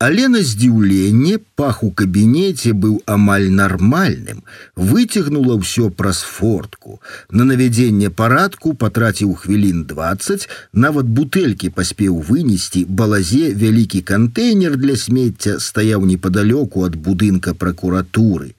Але 0.04 0.28
на 0.28 0.40
здзіўленне 0.44 1.38
пах 1.60 1.78
у 1.88 1.90
кабінеце 2.00 2.72
быў 2.86 2.96
амаль 3.14 3.46
нармальным, 3.60 4.40
выцягнула 4.76 5.54
ўсё 5.60 5.86
праз 6.00 6.18
фортку. 6.32 6.98
На 7.32 7.46
навядзенне 7.52 8.10
парадку 8.22 8.74
патраціў 8.82 9.32
хвілін 9.44 9.86
20, 9.92 10.44
нават 10.86 11.08
бутэлькі 11.20 11.72
паспеў 11.78 12.18
вынесці, 12.30 12.84
балазе 13.02 13.54
вялікі 13.62 14.02
кантэйнер 14.10 14.76
для 14.82 14.98
смецця 15.04 15.54
стаяў 15.68 16.04
непадалёку 16.10 16.84
ад 16.88 16.98
будынка 17.06 17.54
пракуратуры. 17.62 18.50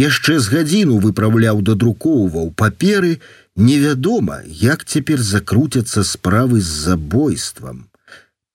Яшчэ 0.00 0.36
з 0.44 0.56
гадзіну 0.56 0.98
выпраўляў 1.06 1.62
дадрукоўваў 1.70 2.52
паперы, 2.52 3.14
невядома, 3.56 4.42
як 4.66 4.84
цяпер 4.84 5.24
закруцяцца 5.24 6.04
справы 6.04 6.60
з 6.60 6.84
забойствам. 6.84 7.88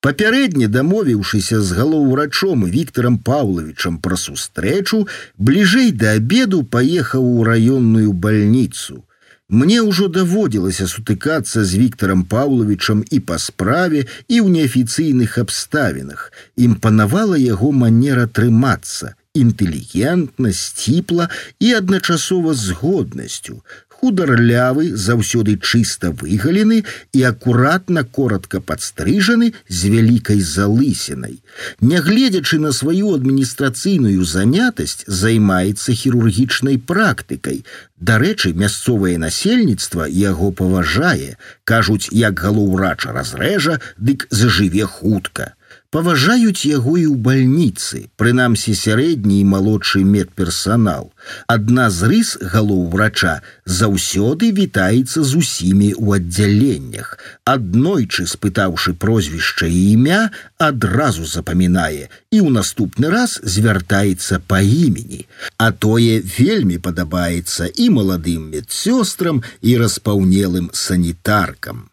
Папярэдне 0.08 0.68
дамовіўшыся 0.72 1.58
з 1.62 1.76
галоўрачом 1.76 2.64
Віктором 2.76 3.18
Павловичам 3.30 3.98
пра 4.00 4.16
сустрэчу, 4.16 5.00
бліжэй 5.36 5.92
да 5.92 6.14
обеду 6.20 6.64
паехаў 6.64 7.26
у 7.26 7.44
раённую 7.44 8.14
больніцу. 8.14 9.04
Мне 9.50 9.80
ўжо 9.82 10.08
даводзілася 10.08 10.88
сутыкацца 10.92 11.64
з 11.64 11.82
Віктором 11.82 12.24
Павловичам 12.24 13.04
і 13.12 13.20
па 13.20 13.40
справе 13.40 14.06
і 14.28 14.40
ў 14.44 14.48
неафіцыйных 14.56 15.38
абставінах. 15.44 16.32
Імпанавала 16.56 17.40
яго 17.40 17.72
манера 17.72 18.28
трымацца, 18.28 19.16
інтэлігентна, 19.34 20.52
сціпла 20.52 21.28
і 21.60 21.74
адначасова 21.80 22.54
з 22.54 22.80
годнасцю 22.80 23.64
Хударлявы 24.03 24.97
заўсёды 24.99 25.55
чыста 25.63 26.11
выгалены 26.11 26.83
і 27.15 27.21
акуратна 27.29 28.03
коротко 28.03 28.59
падстрыжаны 28.59 29.53
з 29.69 29.93
вялікай 29.95 30.43
залысінай. 30.43 31.39
Нягледзячы 31.81 32.59
на 32.59 32.73
сваю 32.75 33.15
адміністрацыйную 33.15 34.27
занятасць 34.27 35.07
займаецца 35.07 35.95
хірургічнай 35.95 36.83
практыкай. 36.83 37.63
Дарэчы, 38.03 38.51
мясцовае 38.59 39.17
насельніцтва 39.23 40.11
яго 40.11 40.51
паважае, 40.51 41.39
кажуць, 41.63 42.11
як 42.11 42.35
галоўрача 42.43 43.15
разрэжа, 43.15 43.79
дык 44.03 44.27
зажыве 44.35 44.83
хутка 44.83 45.55
паважаюць 45.92 46.68
яго 46.68 46.94
і 47.00 47.06
ў 47.10 47.16
бальніцы, 47.26 48.00
прынамсі 48.20 48.76
сярэдні 48.76 49.40
і 49.42 49.48
малодшы 49.54 50.04
медперсанал. 50.04 51.10
Адна 51.48 51.88
з 51.90 52.12
рыс 52.12 52.30
галоў 52.54 52.88
врача 52.94 53.40
заўсёды 53.66 54.52
вітаецца 54.60 55.24
з 55.24 55.32
усімі 55.42 55.90
ў 55.96 56.22
аддзяленнях. 56.22 57.18
Аднойчы 57.48 58.28
спытаўшы 58.28 58.94
прозвішча 58.94 59.66
і 59.66 59.82
імя, 59.96 60.22
адразу 60.60 61.26
запамінае 61.26 62.12
і 62.32 62.38
ў 62.44 62.50
наступны 62.52 63.10
раз 63.10 63.40
звяртаецца 63.44 64.44
па 64.48 64.62
імені. 64.62 65.26
А 65.58 65.72
тое 65.72 66.22
вельмі 66.22 66.78
падабаецца 66.78 67.72
і 67.74 67.90
маладым 68.00 68.52
медсёстрам 68.54 69.44
і 69.62 69.78
распаўнелым 69.84 70.70
санітаркам. 70.74 71.88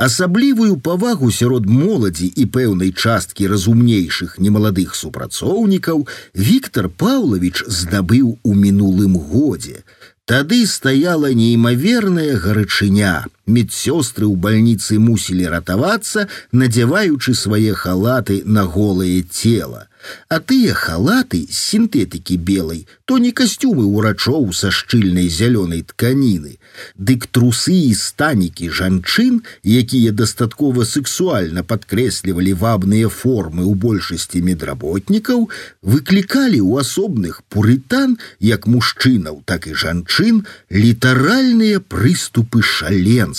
Асаблівую 0.00 0.78
павагу 0.80 1.28
сярод 1.28 1.66
моладзі 1.68 2.26
і 2.42 2.44
пэўнай 2.48 2.88
часткі 2.88 3.48
разумнейшых 3.52 4.38
немаладых 4.40 4.94
супрацоўнікаў 4.96 6.06
Віктор 6.32 6.88
Паўлович 6.88 7.60
здабыў 7.68 8.30
у 8.40 8.54
мінулым 8.62 9.18
годзе. 9.20 9.84
Тады 10.24 10.64
стаяла 10.64 11.34
неймаверная 11.36 12.40
гарачыня. 12.40 13.28
Медсёстры 13.45 14.25
ў 14.25 14.35
бальніцы 14.41 14.97
мусілі 14.97 15.53
ратавацца, 15.53 16.25
надзяваючы 16.51 17.37
свае 17.37 17.77
халаты 17.77 18.41
на 18.45 18.65
голае 18.65 19.21
цело. 19.29 19.85
А 20.29 20.37
тыя 20.37 20.73
халаты 20.77 21.39
з 21.49 21.57
сінтэтыкі 21.57 22.37
белай, 22.37 22.85
то 23.05 23.17
не 23.17 23.31
касцюмы 23.33 23.85
ўрачоў 23.89 24.53
са 24.53 24.69
шчыльнай 24.69 25.29
зялёнай 25.33 25.81
тканіны. 25.81 26.57
Дык 26.93 27.25
трусы 27.33 27.73
і 27.89 27.93
станікі 27.97 28.69
жанчын, 28.69 29.41
якія 29.65 30.13
дастаткова 30.13 30.85
сексуальна 30.85 31.65
падкрэслівалі 31.65 32.53
вабныя 32.53 33.09
формы 33.09 33.65
ў 33.65 33.73
большасці 33.73 34.41
медработнікаў, 34.45 35.49
выклікалі 35.81 36.61
ў 36.61 36.85
асобных 36.85 37.41
пурытан, 37.49 38.17
як 38.37 38.69
мужчынаў, 38.69 39.41
так 39.45 39.65
і 39.65 39.73
жанчын, 39.73 40.45
літаральныя 40.69 41.81
прыступы 41.81 42.61
шаленства. 42.61 43.35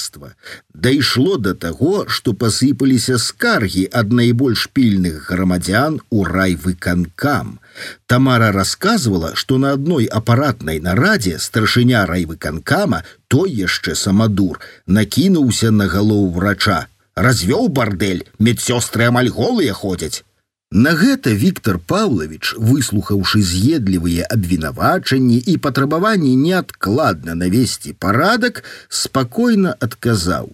Дайшло 0.74 1.36
да 1.36 1.52
таго, 1.54 2.06
што 2.08 2.32
пасыпаліся 2.32 3.18
скаргі 3.18 3.84
ад 3.92 4.12
найбольш 4.12 4.68
пільных 4.72 5.30
грамадзян 5.30 6.00
у 6.10 6.24
райвыканкам. 6.24 7.58
Тамара 8.06 8.52
рассказывала, 8.52 9.34
што 9.34 9.58
на 9.58 9.72
адной 9.76 10.06
апаратнай 10.06 10.80
нарадзе 10.80 11.38
старшыня 11.38 12.06
райвыканкама, 12.06 13.02
той 13.28 13.50
яшчэ 13.52 13.94
самадур, 13.94 14.60
накінуўся 14.86 15.70
на 15.70 15.86
галоў 15.86 16.30
врача. 16.30 16.86
Развёў 17.16 17.68
бардэль, 17.68 18.26
медсёстры 18.38 19.08
амаль 19.08 19.28
голыя 19.28 19.72
ходзяць. 19.72 20.24
На 20.76 20.90
гэта 20.92 21.30
Віктор 21.30 21.78
Павлович, 21.78 22.52
выслухаўшы 22.58 23.40
з'едлівыя 23.50 24.26
абвінавачанні 24.34 25.38
і 25.52 25.54
патрабаванні 25.66 26.32
неадкладна 26.36 27.36
навесці 27.42 27.94
парадак, 28.04 28.60
спакойна 28.88 29.72
адказаў: 29.80 30.50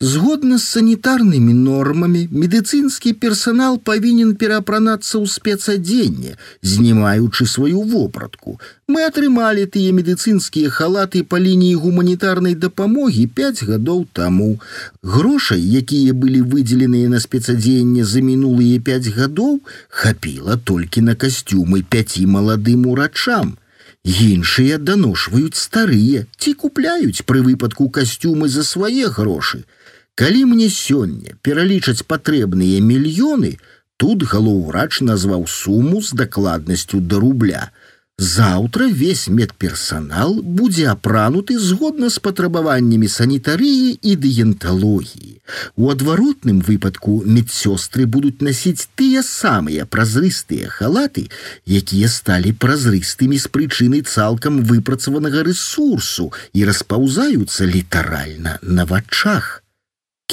Згодна 0.00 0.58
з 0.60 0.64
санітарнымі 0.76 1.54
нормамі 1.56 2.20
медыцынскі 2.30 3.12
персанал 3.20 3.78
павінен 3.90 4.34
пераапранацца 4.42 5.16
ў 5.16 5.24
спецадзенне, 5.34 6.34
знімаючы 6.60 7.46
сваю 7.48 7.80
вопратку. 7.94 8.60
Мы 8.92 9.06
атрымалі 9.08 9.64
тыя 9.72 9.96
медыцынскія 9.96 10.68
халаты 10.68 11.24
па 11.24 11.40
лініі 11.40 11.80
гуманітарнай 11.80 12.60
дапамогі 12.60 13.24
5 13.40 13.64
гадоў 13.72 14.04
таму. 14.12 14.60
Грошай, 15.00 15.64
якія 15.64 16.12
былі 16.12 16.44
выдзеленыя 16.44 17.08
на 17.08 17.20
спецадзенне 17.24 18.04
за 18.04 18.20
мінулыя 18.20 18.84
5 18.90 19.08
гадоў, 19.16 19.62
хапіла 19.88 20.60
толькі 20.60 21.08
на 21.08 21.16
касцюмы 21.16 21.80
пяці 21.80 22.28
маладым 22.36 22.84
урачам. 22.92 23.56
Іншыя 24.06 24.76
даношваюць 24.78 25.58
старыя 25.58 26.28
ці 26.38 26.52
купляюць 26.54 27.24
пры 27.26 27.40
выпадку 27.42 27.88
касцюмы 27.88 28.46
за 28.52 28.62
свае 28.62 29.08
грошы. 29.08 29.64
Калі 30.21 30.45
мне 30.45 30.67
сёння 30.69 31.33
пералічаць 31.41 32.05
патрэбныя 32.05 32.77
мільёны, 32.85 33.57
тут 33.97 34.21
галоўврач 34.21 35.01
назваў 35.01 35.47
суму 35.49 36.01
з 36.05 36.13
дакладнасцю 36.19 36.99
да 37.01 37.17
рубля. 37.23 37.61
Заўтра 38.21 38.85
весь 38.85 39.23
медперсанал 39.39 40.35
будзе 40.59 40.85
апрануты 40.91 41.57
згодна 41.57 42.09
з 42.13 42.21
патрабаваннямі 42.27 43.09
санітарыі 43.09 43.97
і 43.97 44.13
дыенталогіі. 44.25 45.41
У 45.75 45.89
адваротным 45.89 46.61
выпадку 46.69 47.15
медсёстры 47.25 48.05
будуць 48.05 48.45
насіць 48.45 48.93
тыя 48.93 49.25
самыя 49.25 49.89
празрыстыя 49.89 50.69
халаты, 50.69 51.25
якія 51.65 52.13
сталі 52.17 52.53
празрыстымі 52.53 53.41
з 53.41 53.49
прычыны 53.49 54.05
цалкам 54.05 54.61
выпрацаванага 54.69 55.41
рэсурсу 55.49 56.29
і 56.53 56.69
распаўзаюцца 56.69 57.65
літаральна 57.65 58.59
на 58.61 58.85
вачах. 58.85 59.61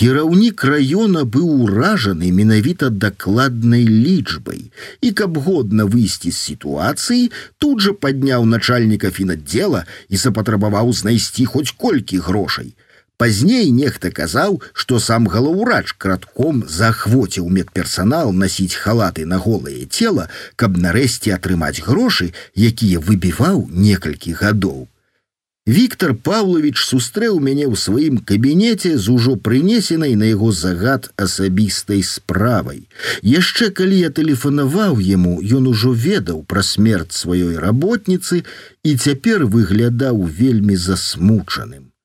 Кіраўнік 0.03 0.63
раёна 0.67 1.21
быў 1.33 1.51
уражаны 1.63 2.27
менавіта 2.37 2.89
дакладнай 3.03 3.85
лічбай 3.87 4.59
і 4.99 5.11
каб 5.19 5.37
годна 5.45 5.85
выйсці 5.93 6.31
з 6.31 6.39
сітуацыі, 6.47 7.29
тут 7.57 7.85
жа 7.85 7.93
падняў 8.05 8.43
начальніка 8.43 9.13
фінаддзела 9.15 9.85
і 10.09 10.19
запатрабаваў 10.25 10.91
знайсці 10.99 11.47
хоць 11.53 11.71
колькі 11.85 12.19
грошай. 12.27 12.73
Пазней 13.15 13.71
нехта 13.71 14.11
казаў, 14.11 14.59
што 14.73 14.99
сам 14.99 15.31
галаўрач 15.31 15.95
кратком 15.95 16.65
заахвоціў 16.67 17.47
медперсанал 17.47 18.35
насіць 18.35 18.75
халаты 18.75 19.23
на 19.23 19.39
голае 19.39 19.87
цела, 19.87 20.27
каб 20.59 20.75
нарэшце 20.75 21.31
атрымаць 21.39 21.79
грошы, 21.79 22.33
якія 22.59 22.99
выбіваў 22.99 23.69
некалькі 23.71 24.35
гадоў. 24.41 24.89
Віктор 25.67 26.11
Павлович 26.13 26.83
сустрэў 26.83 27.37
мяне 27.39 27.63
ў 27.63 27.79
сваім 27.79 28.17
кабінеце 28.27 28.97
з 28.99 29.07
ужо 29.13 29.35
прынесенай 29.39 30.17
на 30.19 30.27
яго 30.27 30.51
загад 30.51 31.07
асабістай 31.15 32.03
справай. 32.03 32.83
Яшчэ 33.23 33.69
калі 33.71 33.95
я 34.01 34.09
тэлефанаваў 34.11 34.99
яму, 34.99 35.39
ён 35.39 35.71
ужо 35.71 35.93
ведаў 35.95 36.43
пра 36.43 36.65
смерць 36.67 37.15
сваёй 37.15 37.55
работніцы 37.63 38.43
і 38.83 38.97
цяпер 38.99 39.47
выглядаў 39.47 40.19
вельмі 40.27 40.75
засмучаным. 40.75 41.95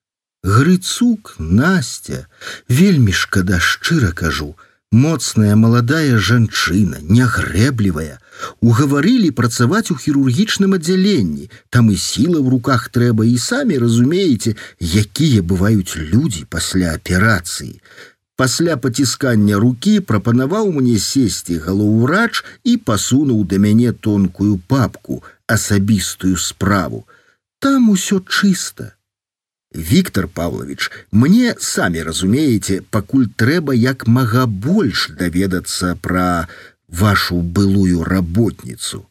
Грыцук, 0.47 1.35
Настя, 1.43 2.29
вельмі 2.69 3.11
шкада 3.11 3.59
шчыра 3.59 4.15
кажу, 4.15 4.55
моцная 4.93 5.57
маладая 5.57 6.15
жанчына, 6.17 7.03
нягрэблівая, 7.03 8.23
угаварылі 8.63 9.31
працаваць 9.31 9.91
у 9.91 9.97
хірургічным 9.97 10.77
аддзяленні, 10.79 11.51
там 11.71 11.91
і 11.91 11.97
сіла 11.97 12.39
ў 12.43 12.49
руках 12.55 12.89
трэба 12.95 13.27
і 13.29 13.37
самі 13.39 13.79
разумееце, 13.83 14.55
якія 14.81 15.43
бываюць 15.43 15.97
людзі 15.97 16.45
пасля 16.49 16.95
аперацыі. 16.99 17.81
Пасля 18.39 18.77
паціскання 18.77 19.59
рукі 19.59 19.99
прапанаваў 20.01 20.71
мне 20.75 20.99
сесці 21.03 21.59
галоўрач 21.65 22.45
і 22.63 22.77
пасунуў 22.91 23.43
да 23.51 23.59
мяне 23.59 23.91
тонкую 23.93 24.61
папку, 24.71 25.25
асабістую 25.47 26.37
справу. 26.37 27.03
Там 27.59 27.91
усё 27.91 28.23
чыста. 28.23 28.95
Віктор 29.75 30.29
Павлович, 30.29 30.91
мне 31.11 31.55
самі 31.59 32.03
разумееце, 32.03 32.81
пакуль 32.91 33.27
трэба 33.27 33.75
як 33.75 34.07
мага 34.07 34.47
больш 34.47 35.11
даведацца 35.19 35.99
пра 36.01 36.49
вашу 36.93 37.41
былую 37.43 38.05
работніцу. 38.05 39.05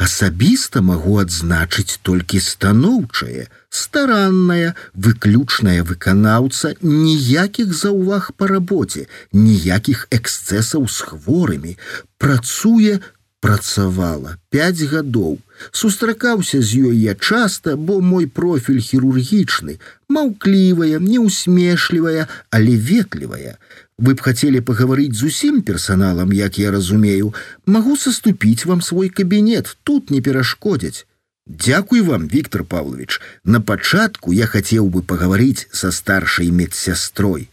Асабіста 0.00 0.80
магу 0.80 1.18
адзначыць 1.20 2.00
толькі 2.08 2.40
станоўчае, 2.40 3.48
старанная, 3.68 4.74
выключная 4.94 5.84
выканаўца 5.84 6.72
ніякіх 6.80 7.74
заўваг 7.82 8.30
па 8.40 8.48
рабоце, 8.52 9.06
ніякіх 9.32 10.06
эксцэсаў 10.18 10.88
з 10.88 11.10
хворымі, 11.10 11.76
працуе 12.16 13.00
працавала 13.40 14.36
пять 14.50 14.82
гадоў 14.92 15.38
сустракаўся 15.72 16.60
з 16.60 16.90
ёй 16.90 16.96
я 17.04 17.14
часта 17.14 17.76
бо 17.76 18.00
мой 18.00 18.26
профіль 18.40 18.80
хірургічны 18.88 19.76
маўклівая 20.16 21.00
неусмешлівая 21.06 22.26
але 22.58 22.76
ветлівая 22.90 23.56
вы 23.98 24.14
б 24.14 24.26
хацелі 24.26 24.60
пагаварыць 24.70 25.14
з 25.20 25.30
усім 25.32 25.62
персаналам 25.62 26.32
як 26.32 26.58
я 26.58 26.70
разумею 26.70 27.34
магу 27.66 27.96
саступіць 27.96 28.66
вам 28.66 28.82
свой 28.82 29.08
кабінет 29.08 29.76
тут 29.84 30.10
не 30.10 30.20
перашкодзяць 30.20 31.06
Дякуй 31.46 32.00
вам 32.00 32.28
Віктор 32.28 32.64
Павлович 32.64 33.20
на 33.44 33.60
пачатку 33.60 34.32
я 34.32 34.46
хацеў 34.46 34.90
бы 34.90 35.02
пагаварыць 35.02 35.66
са 35.72 35.90
старшай 35.90 36.50
медсястрой 36.50 37.48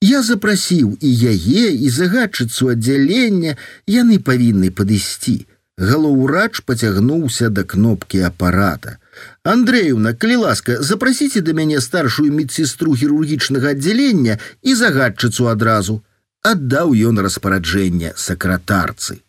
Я 0.00 0.22
запрасіў 0.22 0.96
і 0.96 1.08
яе 1.30 1.64
і 1.76 1.88
загадчыцу 1.92 2.70
аддзялення 2.72 3.56
яны 3.94 4.16
павінны 4.28 4.70
падысці. 4.72 5.44
Галоўрач 5.76 6.64
пацягнуўся 6.64 7.50
да 7.52 7.64
кнопкі 7.68 8.22
апарата. 8.28 8.96
Андреевна, 9.44 10.12
калі 10.14 10.36
ласка, 10.44 10.82
запрасіце 10.82 11.40
да 11.40 11.52
мяне 11.52 11.80
старшую 11.80 12.32
медсестру 12.32 12.94
хірургічнага 12.96 13.74
аддзялення 13.76 14.38
і 14.62 14.74
загадчыцу 14.74 15.50
адразу. 15.52 16.02
Аддаў 16.42 16.94
ён 16.96 17.20
распараджэнне 17.20 18.14
сакратарцы. 18.16 19.20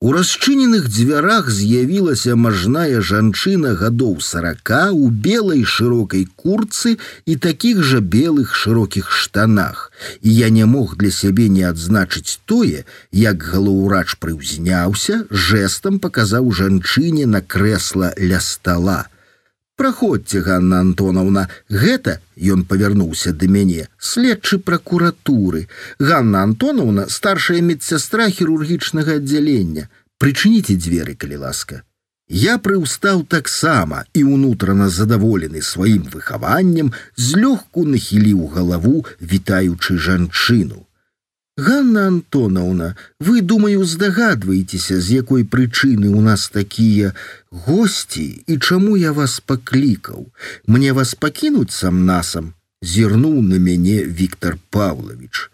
У 0.00 0.12
расчыненых 0.14 0.84
дзвярах 0.94 1.48
з'явілася 1.50 2.36
мажная 2.38 3.00
жанчына 3.08 3.72
гадоў 3.80 4.20
сарака 4.26 4.92
у 4.94 5.08
белай 5.24 5.64
шырокай 5.72 6.22
курцы 6.42 6.92
і 7.26 7.36
такіх 7.46 7.82
жа 7.82 7.98
белых 7.98 8.54
шырокіх 8.54 9.10
штанах. 9.10 9.90
І 10.22 10.36
я 10.36 10.54
не 10.54 10.70
мог 10.76 10.94
для 11.02 11.10
сябе 11.10 11.48
не 11.48 11.66
адзначыць 11.66 12.38
тое, 12.44 12.86
як 13.10 13.42
галоўрач 13.42 14.14
прыўзняўся, 14.22 15.24
жэсам 15.48 15.98
паказаў 15.98 16.54
жанчыне 16.62 17.26
на 17.26 17.42
крэсла 17.42 18.14
ля 18.22 18.38
стола. 18.38 19.00
Праходзьце, 19.75 20.41
Ганна 20.45 20.79
Антонаўна, 20.85 21.47
гэта 21.69 22.19
ён 22.37 22.61
павярнуўся 22.69 23.33
да 23.33 23.47
мяне, 23.47 23.87
следчы 23.97 24.59
пракуратуры. 24.59 25.67
Ганна 25.97 26.43
Антонаўна, 26.47 27.07
старшая 27.09 27.61
медсястра 27.61 28.29
хірургічнага 28.29 29.17
аддзялення. 29.17 29.89
Прычыніце 30.21 30.77
дзверы, 30.77 31.17
калі 31.17 31.41
ласка. 31.47 31.81
Я 32.29 32.57
прыўстаў 32.57 33.25
таксама 33.25 34.05
і 34.13 34.23
ўнутрана 34.29 34.89
задаволены 34.89 35.61
сваім 35.61 36.05
выхаваннем, 36.13 36.93
злёгку 37.17 37.83
нахіліў 37.89 38.47
галаву, 38.53 39.05
вітаючы 39.19 39.97
жанчыну. 39.97 40.85
Ганна 41.58 42.06
Антонаўна, 42.06 42.94
вы 43.18 43.40
думаю, 43.40 43.84
здагадваецеся, 43.84 45.00
з 45.02 45.18
якой 45.18 45.42
прычыны 45.42 46.06
ў 46.06 46.22
нас 46.22 46.46
такія 46.54 47.10
госці 47.50 48.46
і 48.46 48.58
чаму 48.62 48.94
я 48.94 49.10
вас 49.10 49.42
паклікаў. 49.42 50.30
Мне 50.70 50.94
вас 50.94 51.16
пакінуць 51.18 51.74
сам 51.74 52.06
насам, 52.06 52.54
зірнуў 52.78 53.42
на 53.42 53.58
мяне 53.58 54.06
Віктор 54.06 54.54
Павлович. 54.70 55.50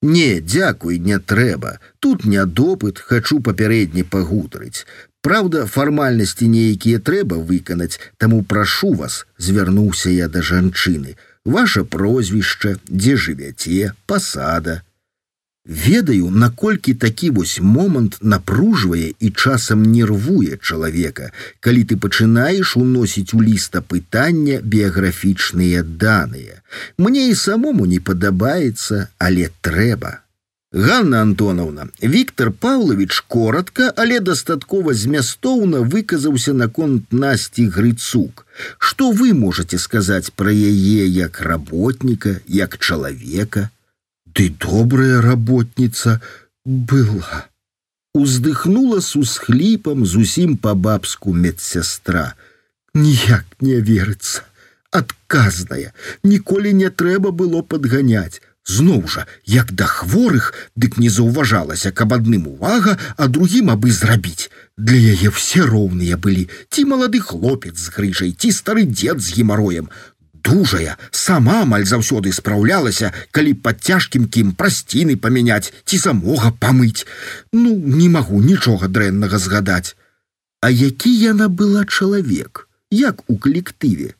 Не, 0.00 0.38
дзякуй, 0.38 1.02
не 1.02 1.18
трэба. 1.18 1.82
Тут 1.98 2.24
не 2.24 2.46
допыт, 2.46 3.02
хачу 3.02 3.42
папярэдне 3.42 4.06
пагутарыць. 4.06 4.86
Праўда, 5.26 5.66
фармальнасці 5.66 6.46
нейкія 6.46 7.02
трэба 7.02 7.34
выканаць, 7.34 7.98
таму 8.16 8.44
прашу 8.44 8.94
вас, 8.94 9.26
звярнуўся 9.38 10.14
я 10.14 10.28
да 10.28 10.38
жанчыны. 10.38 11.18
Ваша 11.42 11.82
прозвішча, 11.82 12.78
дзе 12.86 13.16
жывяце, 13.18 13.90
пасада, 14.06 14.82
Ведаю, 15.68 16.30
наколькі 16.30 16.94
такі 16.94 17.30
вось 17.30 17.60
момант 17.60 18.16
напружвае 18.22 19.12
і 19.20 19.30
часам 19.30 19.82
нервуе 19.82 20.56
чалавека, 20.62 21.28
калі 21.60 21.82
ты 21.84 21.98
пачынаеш 22.04 22.72
уносіць 22.80 23.36
у 23.36 23.42
ліста 23.44 23.82
пытання 23.84 24.62
біяграфічныя 24.64 25.84
даныя. 25.84 26.64
Мне 26.96 27.28
і 27.28 27.34
самому 27.34 27.84
не 27.84 28.00
падабаецца, 28.00 29.12
але 29.18 29.50
трэба. 29.60 30.24
Ганна 30.72 31.20
Антоновна, 31.20 31.88
Віктор 32.02 32.50
Павлович 32.52 33.20
коротко, 33.20 33.92
але 33.96 34.20
дастаткова 34.20 34.94
змястоўна 34.94 35.84
выказаўся 35.84 36.52
наконт 36.52 37.12
Насці 37.12 37.68
Грыцук. 37.68 38.46
Што 38.78 39.12
вы 39.12 39.32
можете 39.36 39.76
сказаць 39.76 40.32
пра 40.32 40.52
яе 40.52 41.04
як 41.06 41.40
работніка, 41.40 42.40
як 42.46 42.78
чалавека? 42.78 43.68
ты 44.38 44.50
добрая 44.50 45.20
работница 45.20 46.20
была. 46.64 47.48
Уздыхнула 48.14 49.00
с 49.00 49.16
усхлипом 49.16 50.06
зусім 50.06 50.56
по-бабску 50.56 51.32
медсестра. 51.32 52.34
Ніяк 52.94 53.44
не 53.60 53.80
верыцца. 53.80 54.44
Адказная, 54.90 55.92
ніколі 56.22 56.72
не 56.72 56.88
трэба 56.88 57.30
было 57.30 57.62
падганяць. 57.62 58.40
Зноў 58.68 59.08
жа, 59.08 59.26
як 59.44 59.72
да 59.72 59.86
хворых, 59.90 60.54
дык 60.76 60.98
не 61.02 61.10
заўважалася, 61.10 61.90
каб 61.90 62.14
адным 62.14 62.46
увага, 62.46 62.94
а 63.16 63.26
другім 63.26 63.70
абы 63.74 63.90
зрабіць. 63.90 64.50
Для 64.76 65.02
яе 65.18 65.32
все 65.34 65.66
роўныя 65.66 66.16
былі, 66.16 66.46
ці 66.70 66.84
малады 66.84 67.18
хлопец 67.18 67.74
з 67.74 67.90
грыжай, 67.90 68.36
ці 68.38 68.52
стары 68.52 68.84
дзед 68.84 69.18
з 69.18 69.34
гемароем 69.34 69.90
Дужая 70.43 70.97
сама 71.11 71.61
амаль 71.63 71.85
заўсёды 71.89 72.33
спраўлялася 72.37 73.11
калі 73.31 73.53
пад 73.65 73.81
цяжкім 73.81 74.27
кім 74.27 74.51
прасціны 74.59 75.15
памяняць 75.15 75.73
ці 75.85 75.97
самога 75.97 76.51
памыць. 76.65 77.05
Ну 77.53 77.75
не 78.01 78.09
магу 78.09 78.41
нічога 78.41 78.87
дрэннага 78.87 79.39
згадаць. 79.39 79.95
А 80.61 80.69
які 80.69 81.11
яна 81.11 81.47
была 81.47 81.85
чалавек 81.85 82.67
як 82.91 83.23
у 83.27 83.37
калектыве? 83.37 84.13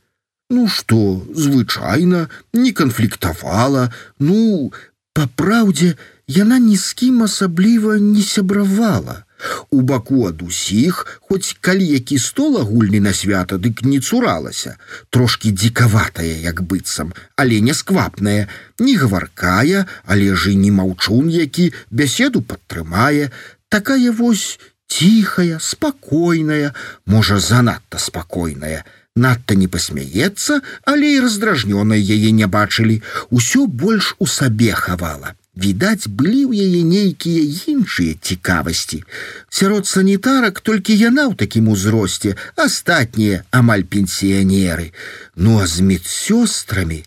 Ну 0.50 0.68
что 0.68 1.26
звычайна 1.34 2.30
не 2.54 2.72
канфліктавала 2.72 3.92
ну 4.20 4.72
па 5.14 5.28
праўдзе 5.42 5.96
яна 6.28 6.60
ні 6.60 6.78
з 6.78 6.94
кім 7.00 7.24
асабліва 7.28 7.98
не 8.00 8.22
сябравала 8.22 9.24
У 9.70 9.82
баку 9.82 10.28
ад 10.28 10.42
усіх, 10.42 11.20
хоць 11.22 11.58
калі 11.62 11.86
які 11.86 12.18
стол 12.18 12.58
агульны 12.62 13.00
на 13.00 13.14
свята, 13.14 13.58
дык 13.58 13.84
не 13.84 14.00
цуралася, 14.00 14.78
трошки 15.10 15.52
дзікаватая, 15.52 16.40
як 16.44 16.62
быццам, 16.62 17.14
але 17.36 17.60
не 17.62 17.74
сквапная, 17.74 18.48
не 18.80 18.98
гаваркая, 18.98 19.86
але 20.06 20.36
ж 20.36 20.54
і 20.54 20.56
не 20.56 20.72
маўчун, 20.72 21.30
які 21.30 21.74
бяседу 21.92 22.42
падтрымае, 22.42 23.30
такая 23.70 24.12
вось 24.12 24.60
ціхая, 24.88 25.60
спакойная, 25.60 26.74
можа 27.06 27.40
занадта 27.40 27.98
спакойная. 27.98 28.84
Надта 29.16 29.54
не 29.54 29.68
пасмяецца, 29.68 30.62
але 30.90 31.14
і 31.14 31.22
раздражнёнай 31.22 32.02
яе 32.02 32.32
не 32.34 32.48
бачылі, 32.50 33.02
усё 33.30 33.68
больш 33.68 34.16
у 34.18 34.26
сабе 34.26 34.74
хавала. 34.74 35.38
Відаць, 35.59 36.07
былі 36.07 36.47
ў 36.47 36.71
яе 36.71 36.83
нейкія 36.87 37.43
іншыя 37.75 38.15
цікавасці. 38.23 39.03
Сярод 39.51 39.91
санітарак 39.91 40.61
толькі 40.63 40.95
яна 40.95 41.27
ў 41.27 41.35
такім 41.35 41.67
узросце, 41.75 42.39
астатнія 42.55 43.43
амаль 43.51 43.83
пенсіянеры. 43.83 44.95
Ну 45.35 45.59
а 45.59 45.67
з 45.67 45.83
медсёстрамі 45.83 47.03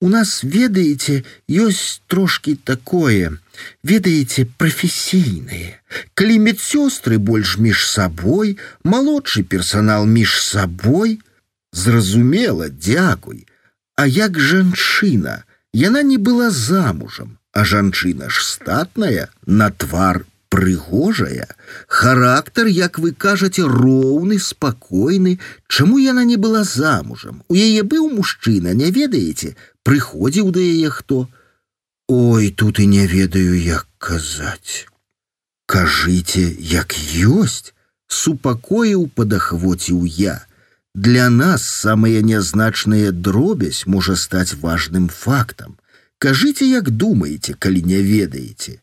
у 0.00 0.08
нас 0.08 0.40
ведаеце, 0.42 1.28
ёсць 1.44 2.00
трошки 2.08 2.56
такое, 2.56 3.36
ведаеце 3.84 4.46
прафесійнае. 4.56 5.76
Калі 6.16 6.38
медсёстры 6.46 7.20
больш 7.20 7.58
між 7.60 7.84
сабой, 7.84 8.56
малодшы 8.80 9.44
персанал 9.44 10.08
між 10.08 10.40
сабой, 10.40 11.20
зразумела, 11.72 12.72
дзякуй. 12.72 13.44
А 14.00 14.08
як 14.08 14.40
жанчына, 14.40 15.44
яна 15.76 16.00
не 16.00 16.16
была 16.16 16.48
замужам 16.48 17.36
а 17.55 17.65
жанчына 17.71 18.29
ж 18.29 18.43
статная 18.45 19.29
на 19.45 19.71
твар 19.83 20.25
прыгожая 20.55 21.47
характар 21.87 22.67
як 22.67 22.99
вы 22.99 23.13
кажаце 23.25 23.65
роўны 23.77 24.37
спакойны 24.49 25.39
чаму 25.67 25.97
яна 26.03 26.27
не 26.33 26.37
была 26.47 26.63
замужам 26.73 27.41
у 27.47 27.57
яе 27.69 27.87
быў 27.95 28.11
мужчына 28.19 28.77
не 28.83 28.91
ведаеце 28.99 29.55
прыходзіў 29.87 30.53
да 30.59 30.67
яе 30.75 30.93
хто 30.99 31.25
Ой, 32.07 32.51
тут 32.51 32.79
і 32.79 32.87
не 32.87 33.07
ведаю, 33.07 33.57
як 33.57 33.87
казаць. 33.97 34.85
Кажыце, 35.65 36.53
як 36.59 36.93
ёсць, 37.17 37.73
супакоіў 38.07 39.09
падахвоціў 39.09 40.05
я. 40.05 40.45
Для 40.93 41.29
нас 41.29 41.65
самая 41.65 42.21
нязначная 42.21 43.11
дробязь 43.11 43.87
можа 43.87 44.15
стаць 44.15 44.53
важным 44.53 45.09
фактам. 45.09 45.77
Кажыце, 46.24 46.66
як 46.68 46.90
думаеце, 46.90 47.54
калі 47.54 47.82
не 47.82 48.00
ведаеце. 48.04 48.80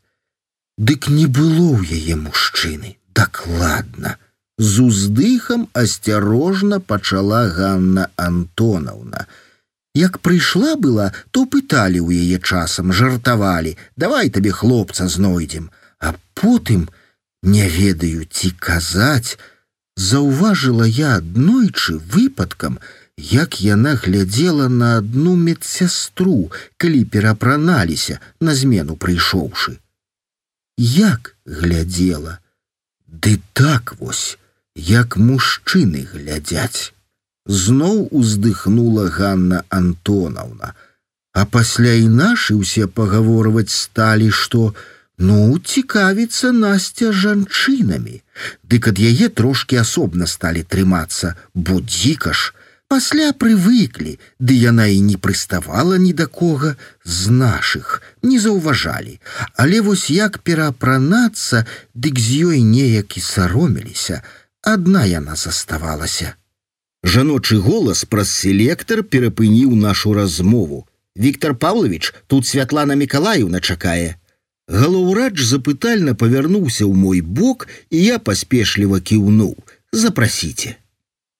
Дык 0.77 1.09
не 1.09 1.25
было 1.25 1.77
ў 1.77 1.85
яе 1.97 2.15
мужчыны, 2.17 2.97
дакладна. 3.13 4.17
З 4.57 4.89
уздыхам 4.89 5.67
асцярожна 5.73 6.79
пачала 6.79 7.45
Ганна 7.49 8.09
Антонаўна. 8.15 9.27
Як 9.93 10.19
прыйшла 10.21 10.75
была, 10.75 11.13
то 11.31 11.45
пыталі 11.45 12.01
ў 12.01 12.25
яе 12.25 12.37
часам, 12.41 12.93
жартавалі: 12.93 13.77
давай 13.97 14.29
табе 14.29 14.53
хлопца 14.53 15.07
знойдзем, 15.09 15.69
а 15.99 16.13
потым, 16.33 16.89
не 17.41 17.69
ведаю 17.69 18.25
ці 18.25 18.53
казаць, 18.57 19.37
заўважыла 19.97 20.85
я 20.85 21.17
аднойчы 21.21 21.97
выпадкам, 21.97 22.77
як 23.18 23.60
яна 23.60 23.94
глядзела 23.94 24.68
на 24.68 24.96
одну 24.98 25.36
медсястру, 25.36 26.52
калі 26.76 27.04
перапраналіся 27.04 28.20
на 28.40 28.54
змену 28.54 28.96
прыйшоўшы. 28.96 29.78
Як 30.78 31.36
глядзела, 31.44 32.38
Ды 33.06 33.38
так 33.52 33.94
вось, 34.00 34.38
як 34.74 35.16
мужчыны 35.16 36.08
глядзяць 36.08 36.92
зноў 37.46 38.08
уздыхнула 38.10 39.08
Ганна 39.08 39.64
Антонаўна. 39.68 40.74
А 41.32 41.46
пасля 41.46 41.94
і 41.96 42.08
нашы 42.08 42.54
ўсе 42.60 42.86
пагаворваць 42.86 43.72
сталі, 43.72 44.28
што 44.30 44.74
ну 45.18 45.58
цікавіцца 45.58 46.52
насця 46.52 47.12
жанчынамі. 47.12 48.20
Дык 48.62 48.88
ад 48.92 48.98
яе 49.00 49.28
трошки 49.28 49.76
асобна 49.80 50.26
сталі 50.26 50.62
трымацца, 50.62 51.34
бо 51.54 51.80
дзіка 51.80 52.32
ж, 52.36 52.52
пасля 52.91 53.33
прывыклі, 53.33 54.15
ды 54.39 54.55
яна 54.55 54.87
і 54.87 54.99
не 55.03 55.17
прыставала 55.17 55.99
ні 55.99 56.13
да 56.13 56.25
кога 56.25 56.75
з 57.03 57.29
нашых, 57.29 58.01
не 58.23 58.39
заўважалі. 58.39 59.19
Але 59.55 59.81
вось 59.81 60.09
як 60.09 60.39
пераапранацца, 60.39 61.65
дык 61.93 62.19
з 62.19 62.43
ёй 62.49 62.61
неяк 62.63 63.17
і 63.17 63.21
сароміліся, 63.21 64.21
адна 64.61 65.05
яна 65.05 65.35
заставалася. 65.35 66.35
Жаночы 67.03 67.59
голас 67.59 68.05
праз 68.05 68.31
селектар 68.31 69.03
перапыніў 69.03 69.75
нашу 69.75 70.13
размову. 70.13 70.87
Віктор 71.15 71.55
Павлович, 71.55 72.13
тут 72.27 72.45
святлана 72.45 72.95
Миколаевна 72.95 73.59
чакае. 73.59 74.17
Галоўрач 74.67 75.39
запытальна 75.39 76.13
павярнуўся 76.13 76.83
ў 76.83 76.93
мой 76.93 77.21
бок, 77.21 77.67
і 77.89 78.03
я 78.03 78.19
паспешліва 78.19 78.99
кіўнуў: 78.99 79.55
запрасіце. 79.91 80.75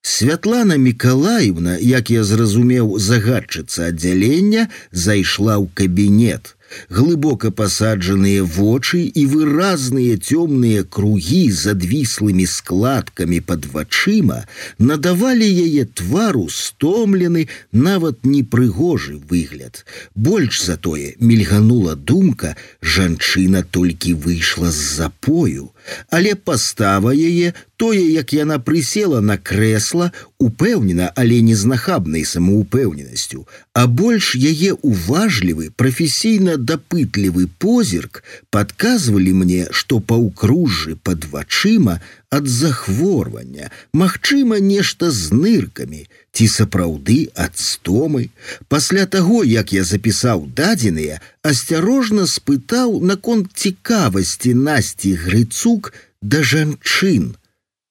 Святлана 0.01 0.77
Миколаевна, 0.77 1.77
як 1.77 2.09
я 2.09 2.23
зразумеў 2.23 2.97
загадчыца 2.97 3.89
аддзялення, 3.91 4.69
зайшла 4.91 5.59
ў 5.61 5.67
кабінет 5.73 6.57
глыбока 6.89 7.51
пасаджаныя 7.51 8.43
вочы 8.43 8.99
і 9.07 9.23
выразныя 9.33 10.17
цёмныя 10.17 10.83
кругі 10.97 11.41
з 11.51 11.73
адвіслымі 11.73 12.45
складкамі 12.53 13.39
под 13.51 13.67
вачыма 13.73 14.39
надавалі 14.79 15.47
яе 15.47 15.85
твару 16.01 16.47
стомлены 16.51 17.47
нават 17.71 18.25
непрыгожы 18.25 19.17
выгляд. 19.17 19.85
Больш 20.15 20.61
затое 20.63 21.15
мільганула 21.19 21.95
думка, 21.95 22.55
жанчына 22.81 23.63
толькі 23.63 24.13
выйшла 24.13 24.71
з 24.71 24.99
запою, 24.99 25.71
але 26.09 26.35
пастава 26.35 27.13
яе 27.13 27.53
тое, 27.81 28.01
як 28.11 28.33
яна 28.33 28.57
прысела 28.59 29.21
на 29.21 29.37
крэсла, 29.37 30.11
упэўнена, 30.37 31.11
але 31.15 31.41
не 31.41 31.55
з 31.55 31.69
нахабнай 31.69 32.25
самаупэўненасцю, 32.25 33.45
а 33.73 33.87
больш 33.87 34.33
яе 34.35 34.73
уважлівы, 34.81 35.69
прафесійна 35.75 36.57
дапытлівы 36.57 37.47
позірк 37.57 38.23
падказвалі 38.49 39.33
мне, 39.33 39.67
што 39.71 39.99
паўкружжы 39.99 40.97
пад 41.01 41.29
вачыма 41.31 42.01
ад 42.29 42.47
захворвання, 42.47 43.71
магчыма, 43.93 44.59
нешта 44.59 45.11
з 45.11 45.31
ныркамі, 45.31 46.07
ці 46.33 46.45
сапраўды 46.51 47.29
ад 47.33 47.57
стомы. 47.57 48.29
Пасля 48.67 49.05
таго, 49.05 49.43
як 49.43 49.73
я 49.73 49.83
запісаў 49.87 50.45
дадзеныя, 50.53 51.21
асцярожна 51.41 52.27
спытаў 52.27 52.99
наконт 53.01 53.53
цікавасці 53.55 54.53
насці 54.53 55.13
грыцук 55.23 55.93
да 56.21 56.43
жанчын. 56.43 57.35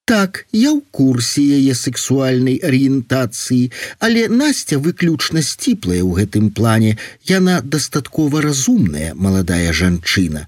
Так, 0.05 0.45
я 0.51 0.73
ў 0.73 0.81
курсе 0.91 1.43
яе 1.57 1.73
сексуальнай 1.77 2.57
арыентацыі, 2.57 3.71
але 3.99 4.27
Настя 4.27 4.81
выключна 4.81 5.45
сціплая 5.45 6.01
ў 6.01 6.11
гэтым 6.21 6.49
плане, 6.51 6.97
яна 7.29 7.61
дастаткова 7.61 8.41
разумная 8.41 9.13
маладая 9.15 9.71
жанчына. 9.71 10.47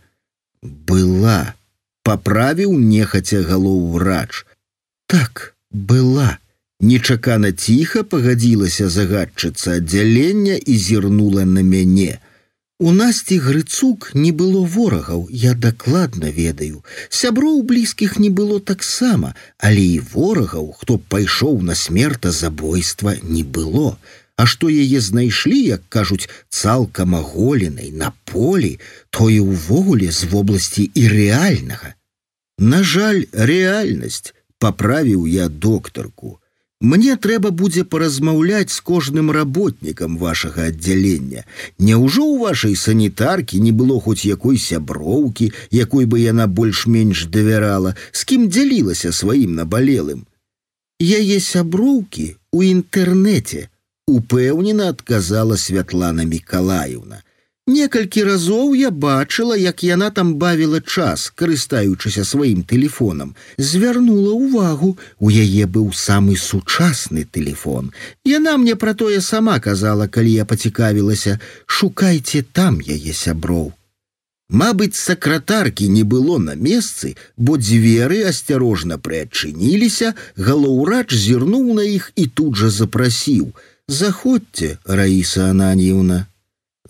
Была, 0.64 1.54
паправіў 2.04 2.74
нехаця 2.76 3.44
галоў 3.46 3.94
врач. 3.94 4.46
Так, 5.08 5.54
была. 5.72 6.40
Нечакана 6.84 7.54
ціха 7.54 8.04
пагадзілася 8.04 8.90
загадчыца 8.90 9.80
аддзялення 9.80 10.56
і 10.58 10.74
зірнула 10.86 11.46
на 11.46 11.62
мяне. 11.64 12.20
У 12.83 12.93
насці 12.93 13.37
грыцук 13.43 14.05
не 14.15 14.31
было 14.31 14.61
ворагаў, 14.63 15.23
я 15.45 15.55
дакладна 15.55 16.31
ведаю. 16.31 16.85
Сяброў 17.21 17.65
блізкіх 17.67 18.21
не 18.23 18.31
было 18.31 18.61
таксама, 18.61 19.35
але 19.59 19.83
і 19.83 19.99
ворагаў, 20.13 20.71
хто 20.79 20.99
пайшоў 21.15 21.59
на 21.71 21.75
смерта 21.75 22.31
забойства 22.31 23.17
не 23.23 23.43
было. 23.43 23.97
А 24.37 24.47
што 24.47 24.71
яе 24.71 25.01
знайшлі, 25.03 25.59
як 25.59 25.83
кажуць, 25.89 26.31
цалкам 26.51 27.19
аголенай 27.19 27.91
на 27.91 28.13
полі, 28.31 28.79
тое 29.11 29.43
ўвогуле 29.43 30.15
з 30.15 30.31
вобласці 30.31 30.87
і 30.95 31.09
рэальнага. 31.11 31.95
На 32.59 32.85
жаль, 32.87 33.25
рэальнасць 33.35 34.31
паправіў 34.63 35.27
я 35.27 35.49
доктарку. 35.49 36.39
Мне 36.83 37.17
трэба 37.17 37.51
будзе 37.51 37.83
паразмаўляць 37.83 38.71
з 38.71 38.81
кожным 38.89 39.33
работнікам 39.35 40.17
вашага 40.19 40.67
аддзялення. 40.71 41.43
Няўжо 41.79 42.23
ў 42.23 42.39
вашай 42.39 42.77
санітаркі 42.79 43.59
не 43.59 43.73
было 43.75 43.99
хоць 44.05 44.23
якой 44.23 44.63
сяброўкі, 44.63 45.51
якой 45.75 46.07
бы 46.07 46.23
яна 46.23 46.47
больш-менш 46.47 47.27
давярала, 47.35 47.97
з 48.13 48.23
кім 48.31 48.47
дзялілася 48.47 49.11
сваім 49.11 49.59
набалелым. 49.59 50.23
Яе 51.03 51.41
сяброўкі 51.43 52.29
у 52.55 52.63
інтэрнэце 52.63 53.67
упэўнена 54.07 54.89
адказала 54.95 55.59
Святлана 55.59 56.23
Миколаевна. 56.31 57.25
Некалькі 57.69 58.23
разоў 58.25 58.71
я 58.81 58.89
бачыла, 58.91 59.57
як 59.61 59.83
яна 59.85 60.09
там 60.19 60.29
бавіла 60.41 60.81
час, 60.81 61.29
карыстаючыся 61.37 62.25
сваім 62.25 62.63
тэлефонам, 62.65 63.35
звярнула 63.59 64.33
ўвагу, 64.33 64.97
у 65.21 65.29
яе 65.29 65.69
быў 65.69 65.91
самы 65.93 66.37
сучасны 66.41 67.25
тэлефон. 67.29 67.91
Яна 68.25 68.57
мне 68.57 68.75
пра 68.85 68.95
тое 68.95 69.21
сама 69.21 69.59
казала, 69.61 70.07
калі 70.09 70.33
я 70.33 70.47
пацікавілася, 70.49 71.41
шукайце 71.67 72.41
там 72.61 72.81
яе 72.81 73.13
сяброў. 73.13 73.69
Мабыць, 74.49 74.97
сакратаркі 74.97 75.91
не 75.93 76.05
было 76.09 76.39
на 76.39 76.57
месцы, 76.57 77.17
бо 77.37 77.61
дзверы 77.61 78.23
асцярожна 78.33 78.97
прыадчыніліся, 78.97 80.15
галоўрач 80.41 81.13
зірнуў 81.13 81.77
на 81.77 81.85
іх 81.85 82.09
і 82.17 82.27
тут 82.33 82.57
жа 82.57 82.73
запрасіў: « 82.73 83.99
Заходзьце, 84.01 84.79
Раіса 84.89 85.53
Ананьевна. 85.53 86.25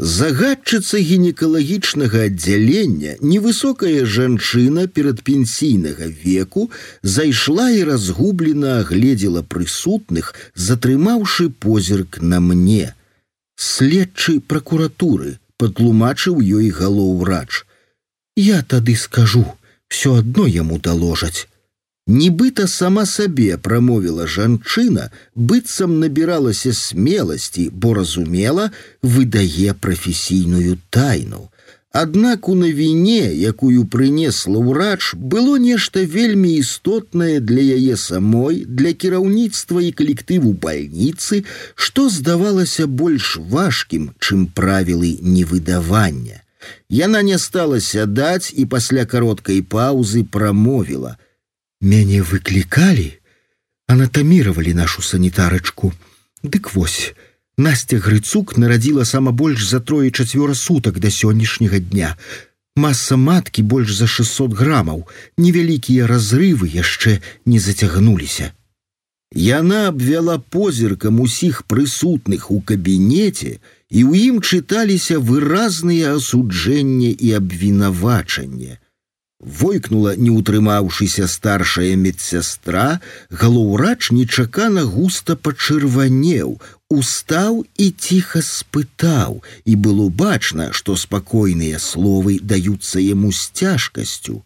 Загадчыца 0.03 1.01
гінекалагічнага 1.03 2.21
аддзялення 2.31 3.16
невысокая 3.18 4.05
жанчына 4.07 4.87
перадпенсійнага 4.87 6.07
веку 6.23 6.71
зайшла 7.03 7.66
і 7.75 7.83
разгублена 7.88 8.79
агледзела 8.83 9.42
прысутных, 9.42 10.38
затрымаўшы 10.55 11.51
позірк 11.51 12.23
на 12.23 12.38
мне. 12.38 12.94
Следчы 13.59 14.38
пракуратуры 14.38 15.42
патлумачыў 15.59 16.38
ёй 16.38 16.71
галоўрач. 16.71 17.66
Я 18.37 18.62
тады 18.62 18.94
скажу, 18.94 19.47
все 19.88 20.14
адно 20.23 20.47
яму 20.47 20.79
доложаць. 20.79 21.49
Нібыта 22.09 22.64
сама 22.66 23.05
сабе 23.05 23.59
прамовіла 23.61 24.27
жанчына, 24.27 25.11
быццам 25.37 25.99
набіралася 26.01 26.73
смеласці, 26.73 27.68
бо 27.73 27.92
разумела, 27.99 28.71
выдае 29.03 29.75
прафесійную 29.77 30.79
тайну. 30.88 31.51
Аднак 31.92 32.49
у 32.49 32.55
навіне, 32.55 33.29
якую 33.37 33.85
прынесла 33.92 34.57
ўрач, 34.57 35.12
было 35.21 35.61
нешта 35.61 36.07
вельмі 36.16 36.55
істотнае 36.57 37.40
для 37.40 37.61
яе 37.77 38.01
самой, 38.01 38.64
для 38.64 38.97
кіраўніцтва 38.97 39.85
і 39.85 39.92
калектыву 39.92 40.57
бальніцы, 40.57 41.44
што 41.75 42.09
здавалася 42.09 42.88
больш 42.88 43.37
важкім, 43.37 44.12
чым 44.16 44.49
правілы 44.49 45.18
невыдавання. 45.21 46.40
Яна 46.88 47.21
не 47.21 47.37
стала 47.37 47.85
сядаць 47.85 48.49
і 48.57 48.64
пасля 48.64 49.05
кароткай 49.05 49.61
паўзы 49.61 50.25
прамовіла: « 50.25 51.22
Мяне 51.83 52.23
выклікалі, 52.23 53.12
анатаміравалі 53.87 54.75
нашу 54.75 55.03
санітарачку. 55.03 55.92
Дык 56.42 56.75
вось, 56.75 57.14
Настя 57.59 57.99
Грыцук 57.99 58.57
нарадзіла 58.57 59.05
сама 59.05 59.33
больш 59.33 59.66
за 59.66 59.81
трое 59.81 60.11
чацвёра 60.11 60.55
сутак 60.55 60.99
да 60.99 61.11
сённяшняга 61.11 61.79
дня. 61.79 62.16
Маса 62.77 63.16
маткі 63.16 63.62
больш 63.62 63.94
за 63.94 64.07
600 64.07 64.55
грамаў, 64.55 65.07
невялікія 65.37 66.07
разрывы 66.07 66.71
яшчэ 66.71 67.18
не 67.47 67.59
зацягнуліся. 67.59 68.53
Яна 69.35 69.88
абвяла 69.88 70.38
позіркам 70.38 71.21
усіх 71.21 71.66
прысутных 71.66 72.51
у 72.55 72.61
кабінеце, 72.62 73.59
і 73.90 74.01
ў 74.07 74.12
ім 74.31 74.37
чыталіся 74.38 75.18
выразныя 75.18 76.14
асуджэння 76.14 77.11
і 77.18 77.33
абвінавачанне. 77.42 78.79
Войкнула, 79.43 80.15
не 80.15 80.32
ўтрымаўшыся 80.32 81.27
старшая 81.27 81.95
медсястра, 81.99 83.01
галоўрач 83.29 84.12
нечакана 84.15 84.86
густа 84.88 85.36
пачырванеў, 85.36 86.62
устаў 86.88 87.65
і 87.75 87.89
ціха 87.91 88.39
спытаў, 88.39 89.43
і 89.65 89.75
было 89.75 90.08
бачна, 90.08 90.71
што 90.71 90.95
спакойныя 90.95 91.79
словы 91.79 92.39
даюцца 92.39 93.03
яму 93.03 93.36
з 93.36 93.51
цяжкасцю. 93.51 94.39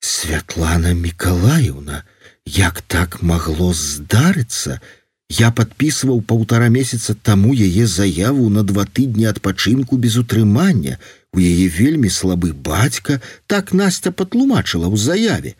Святлана 0.00 0.94
Миколаевна, 0.94 2.04
Як 2.46 2.80
так 2.82 3.22
магло 3.22 3.72
здарыцца? 3.74 4.80
Я 5.30 5.52
подписываў 5.52 6.22
полтора 6.26 6.68
месяца 6.68 7.14
таму 7.14 7.54
яе 7.54 7.86
заяву 7.86 8.48
на 8.50 8.64
два 8.64 8.84
тыдні 8.84 9.28
адпачынку 9.30 9.96
без 9.96 10.16
утрымання. 10.16 10.98
У 11.32 11.38
яе 11.38 11.68
вельмі 11.68 12.10
слабы 12.10 12.52
бацька, 12.52 13.20
так 13.46 13.72
Настя 13.72 14.10
патлумачыла 14.10 14.90
ў 14.90 14.96
заяве. 14.96 15.54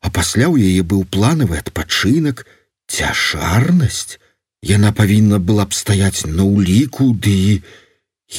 А 0.00 0.08
пасля 0.08 0.48
ў 0.48 0.72
яе 0.72 0.82
быў 0.82 1.04
планавы 1.04 1.60
адпачынак, 1.60 2.46
цяжарнасць. 2.88 4.16
Яна 4.62 4.92
павінна 4.92 5.40
была 5.40 5.64
б 5.68 5.76
стаяць 5.76 6.24
на 6.24 6.44
ўліку, 6.44 7.12
ды 7.12 7.60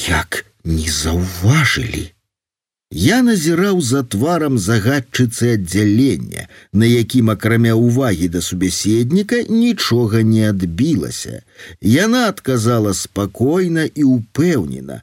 як 0.06 0.44
не 0.64 0.90
заўважылі. 0.90 2.10
Я 2.92 3.22
назіраў 3.24 3.80
за 3.80 4.02
тварам 4.04 4.58
загадчыцы 4.58 5.54
аддзялення, 5.56 6.44
на 6.76 6.84
якім 6.84 7.30
акрамя 7.32 7.72
ўвагі 7.72 8.28
да 8.28 8.42
субяседніка 8.44 9.40
нічога 9.48 10.20
не 10.22 10.44
адбілася. 10.50 11.40
Яна 11.80 12.28
адказала 12.28 12.92
спакойна 12.92 13.88
і 13.88 14.04
упэўнена: 14.04 15.00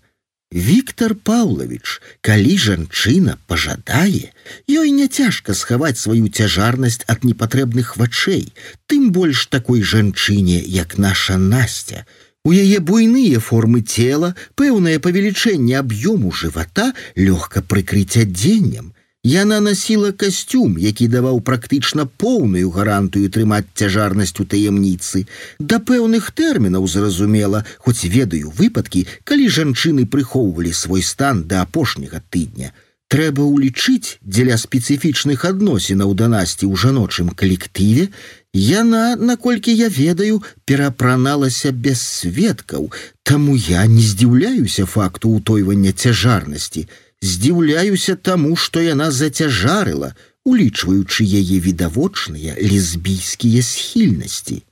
Віктор 0.54 1.16
Паўлович, 1.18 2.00
калі 2.22 2.54
жанчына 2.62 3.32
пажадае, 3.50 4.30
ёй 4.70 4.92
не 4.94 5.08
цяжка 5.10 5.50
схаваць 5.50 5.98
сваю 5.98 6.30
цяжарнасць 6.30 7.02
ад 7.10 7.26
непатрэбных 7.26 7.96
вачэй, 7.98 8.54
тым 8.86 9.10
больш 9.10 9.46
такой 9.50 9.82
жанчыне, 9.82 10.62
як 10.62 10.94
наша 10.96 11.38
Настя, 11.38 12.06
У 12.44 12.52
яе 12.52 12.78
буйныя 12.78 13.40
формы 13.40 13.80
цела, 13.80 14.34
пэўнае 14.54 14.98
павелічэнне 15.00 15.78
аб'ёму 15.80 16.30
жывата 16.30 16.92
лёгка 17.16 17.62
прыкрыць 17.64 18.20
адзеннем. 18.20 18.92
Яна 19.23 19.59
насіла 19.59 20.13
касцюм, 20.15 20.77
які 20.79 21.07
даваў 21.11 21.41
практычна 21.43 22.05
поўную 22.07 22.71
гарантыю 22.71 23.27
трымаць 23.27 23.67
цяжарнасць 23.75 24.39
у 24.39 24.45
таямніцы. 24.47 25.27
Да 25.59 25.79
пэўных 25.83 26.31
тэрмінаў 26.31 26.87
зразумела, 26.87 27.65
хоць 27.83 28.07
ведаю 28.07 28.47
выпадкі, 28.55 29.07
калі 29.27 29.49
жанчыны 29.51 30.05
прыхоўвалі 30.07 30.71
свой 30.71 31.03
стан 31.03 31.43
да 31.43 31.67
апошняга 31.67 32.23
тыдня. 32.31 32.71
Трэба 33.11 33.43
ўлічыць 33.43 34.21
дзеля 34.23 34.55
спецыфічных 34.55 35.43
адносінаў 35.43 36.15
да 36.15 36.31
насці 36.31 36.63
ў 36.71 36.79
жаночым 36.79 37.35
калектыве, 37.35 38.07
яна, 38.55 39.19
наколькі 39.19 39.75
я 39.75 39.89
ведаю, 39.91 40.43
перапраналася 40.63 41.75
без 41.75 41.99
сведкаў, 41.99 42.87
Таму 43.29 43.53
я 43.55 43.85
не 43.85 44.01
здзіўляюся 44.01 44.87
факту 44.89 45.29
ўтойвання 45.29 45.91
цяжарнасці, 45.93 46.87
здзіўляюся 47.22 48.14
таму, 48.16 48.56
што 48.56 48.84
яна 48.84 49.10
зацяжарыла, 49.10 50.14
улічваючы 50.44 51.24
яе 51.24 51.58
відавочныя 51.66 52.54
лесбійскія 52.60 53.62
схільнасці. 53.62 54.62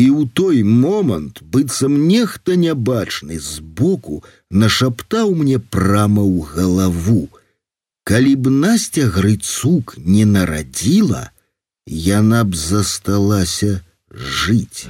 І 0.00 0.06
ў 0.08 0.28
той 0.32 0.62
момант 0.62 1.42
быццам 1.42 1.96
нехта 2.08 2.56
нябачны 2.56 3.36
збоку 3.42 4.22
нашаптаў 4.50 5.34
мне 5.34 5.58
прама 5.58 6.24
ў 6.24 6.46
галаву, 6.54 7.28
Калі 8.10 8.34
б 8.36 8.50
Настя 8.50 9.06
Грыцук 9.06 9.94
не 9.98 10.24
нарадзіла, 10.24 11.30
яна 11.86 12.42
б 12.44 12.56
засталася 12.56 13.84
жыць. 14.10 14.88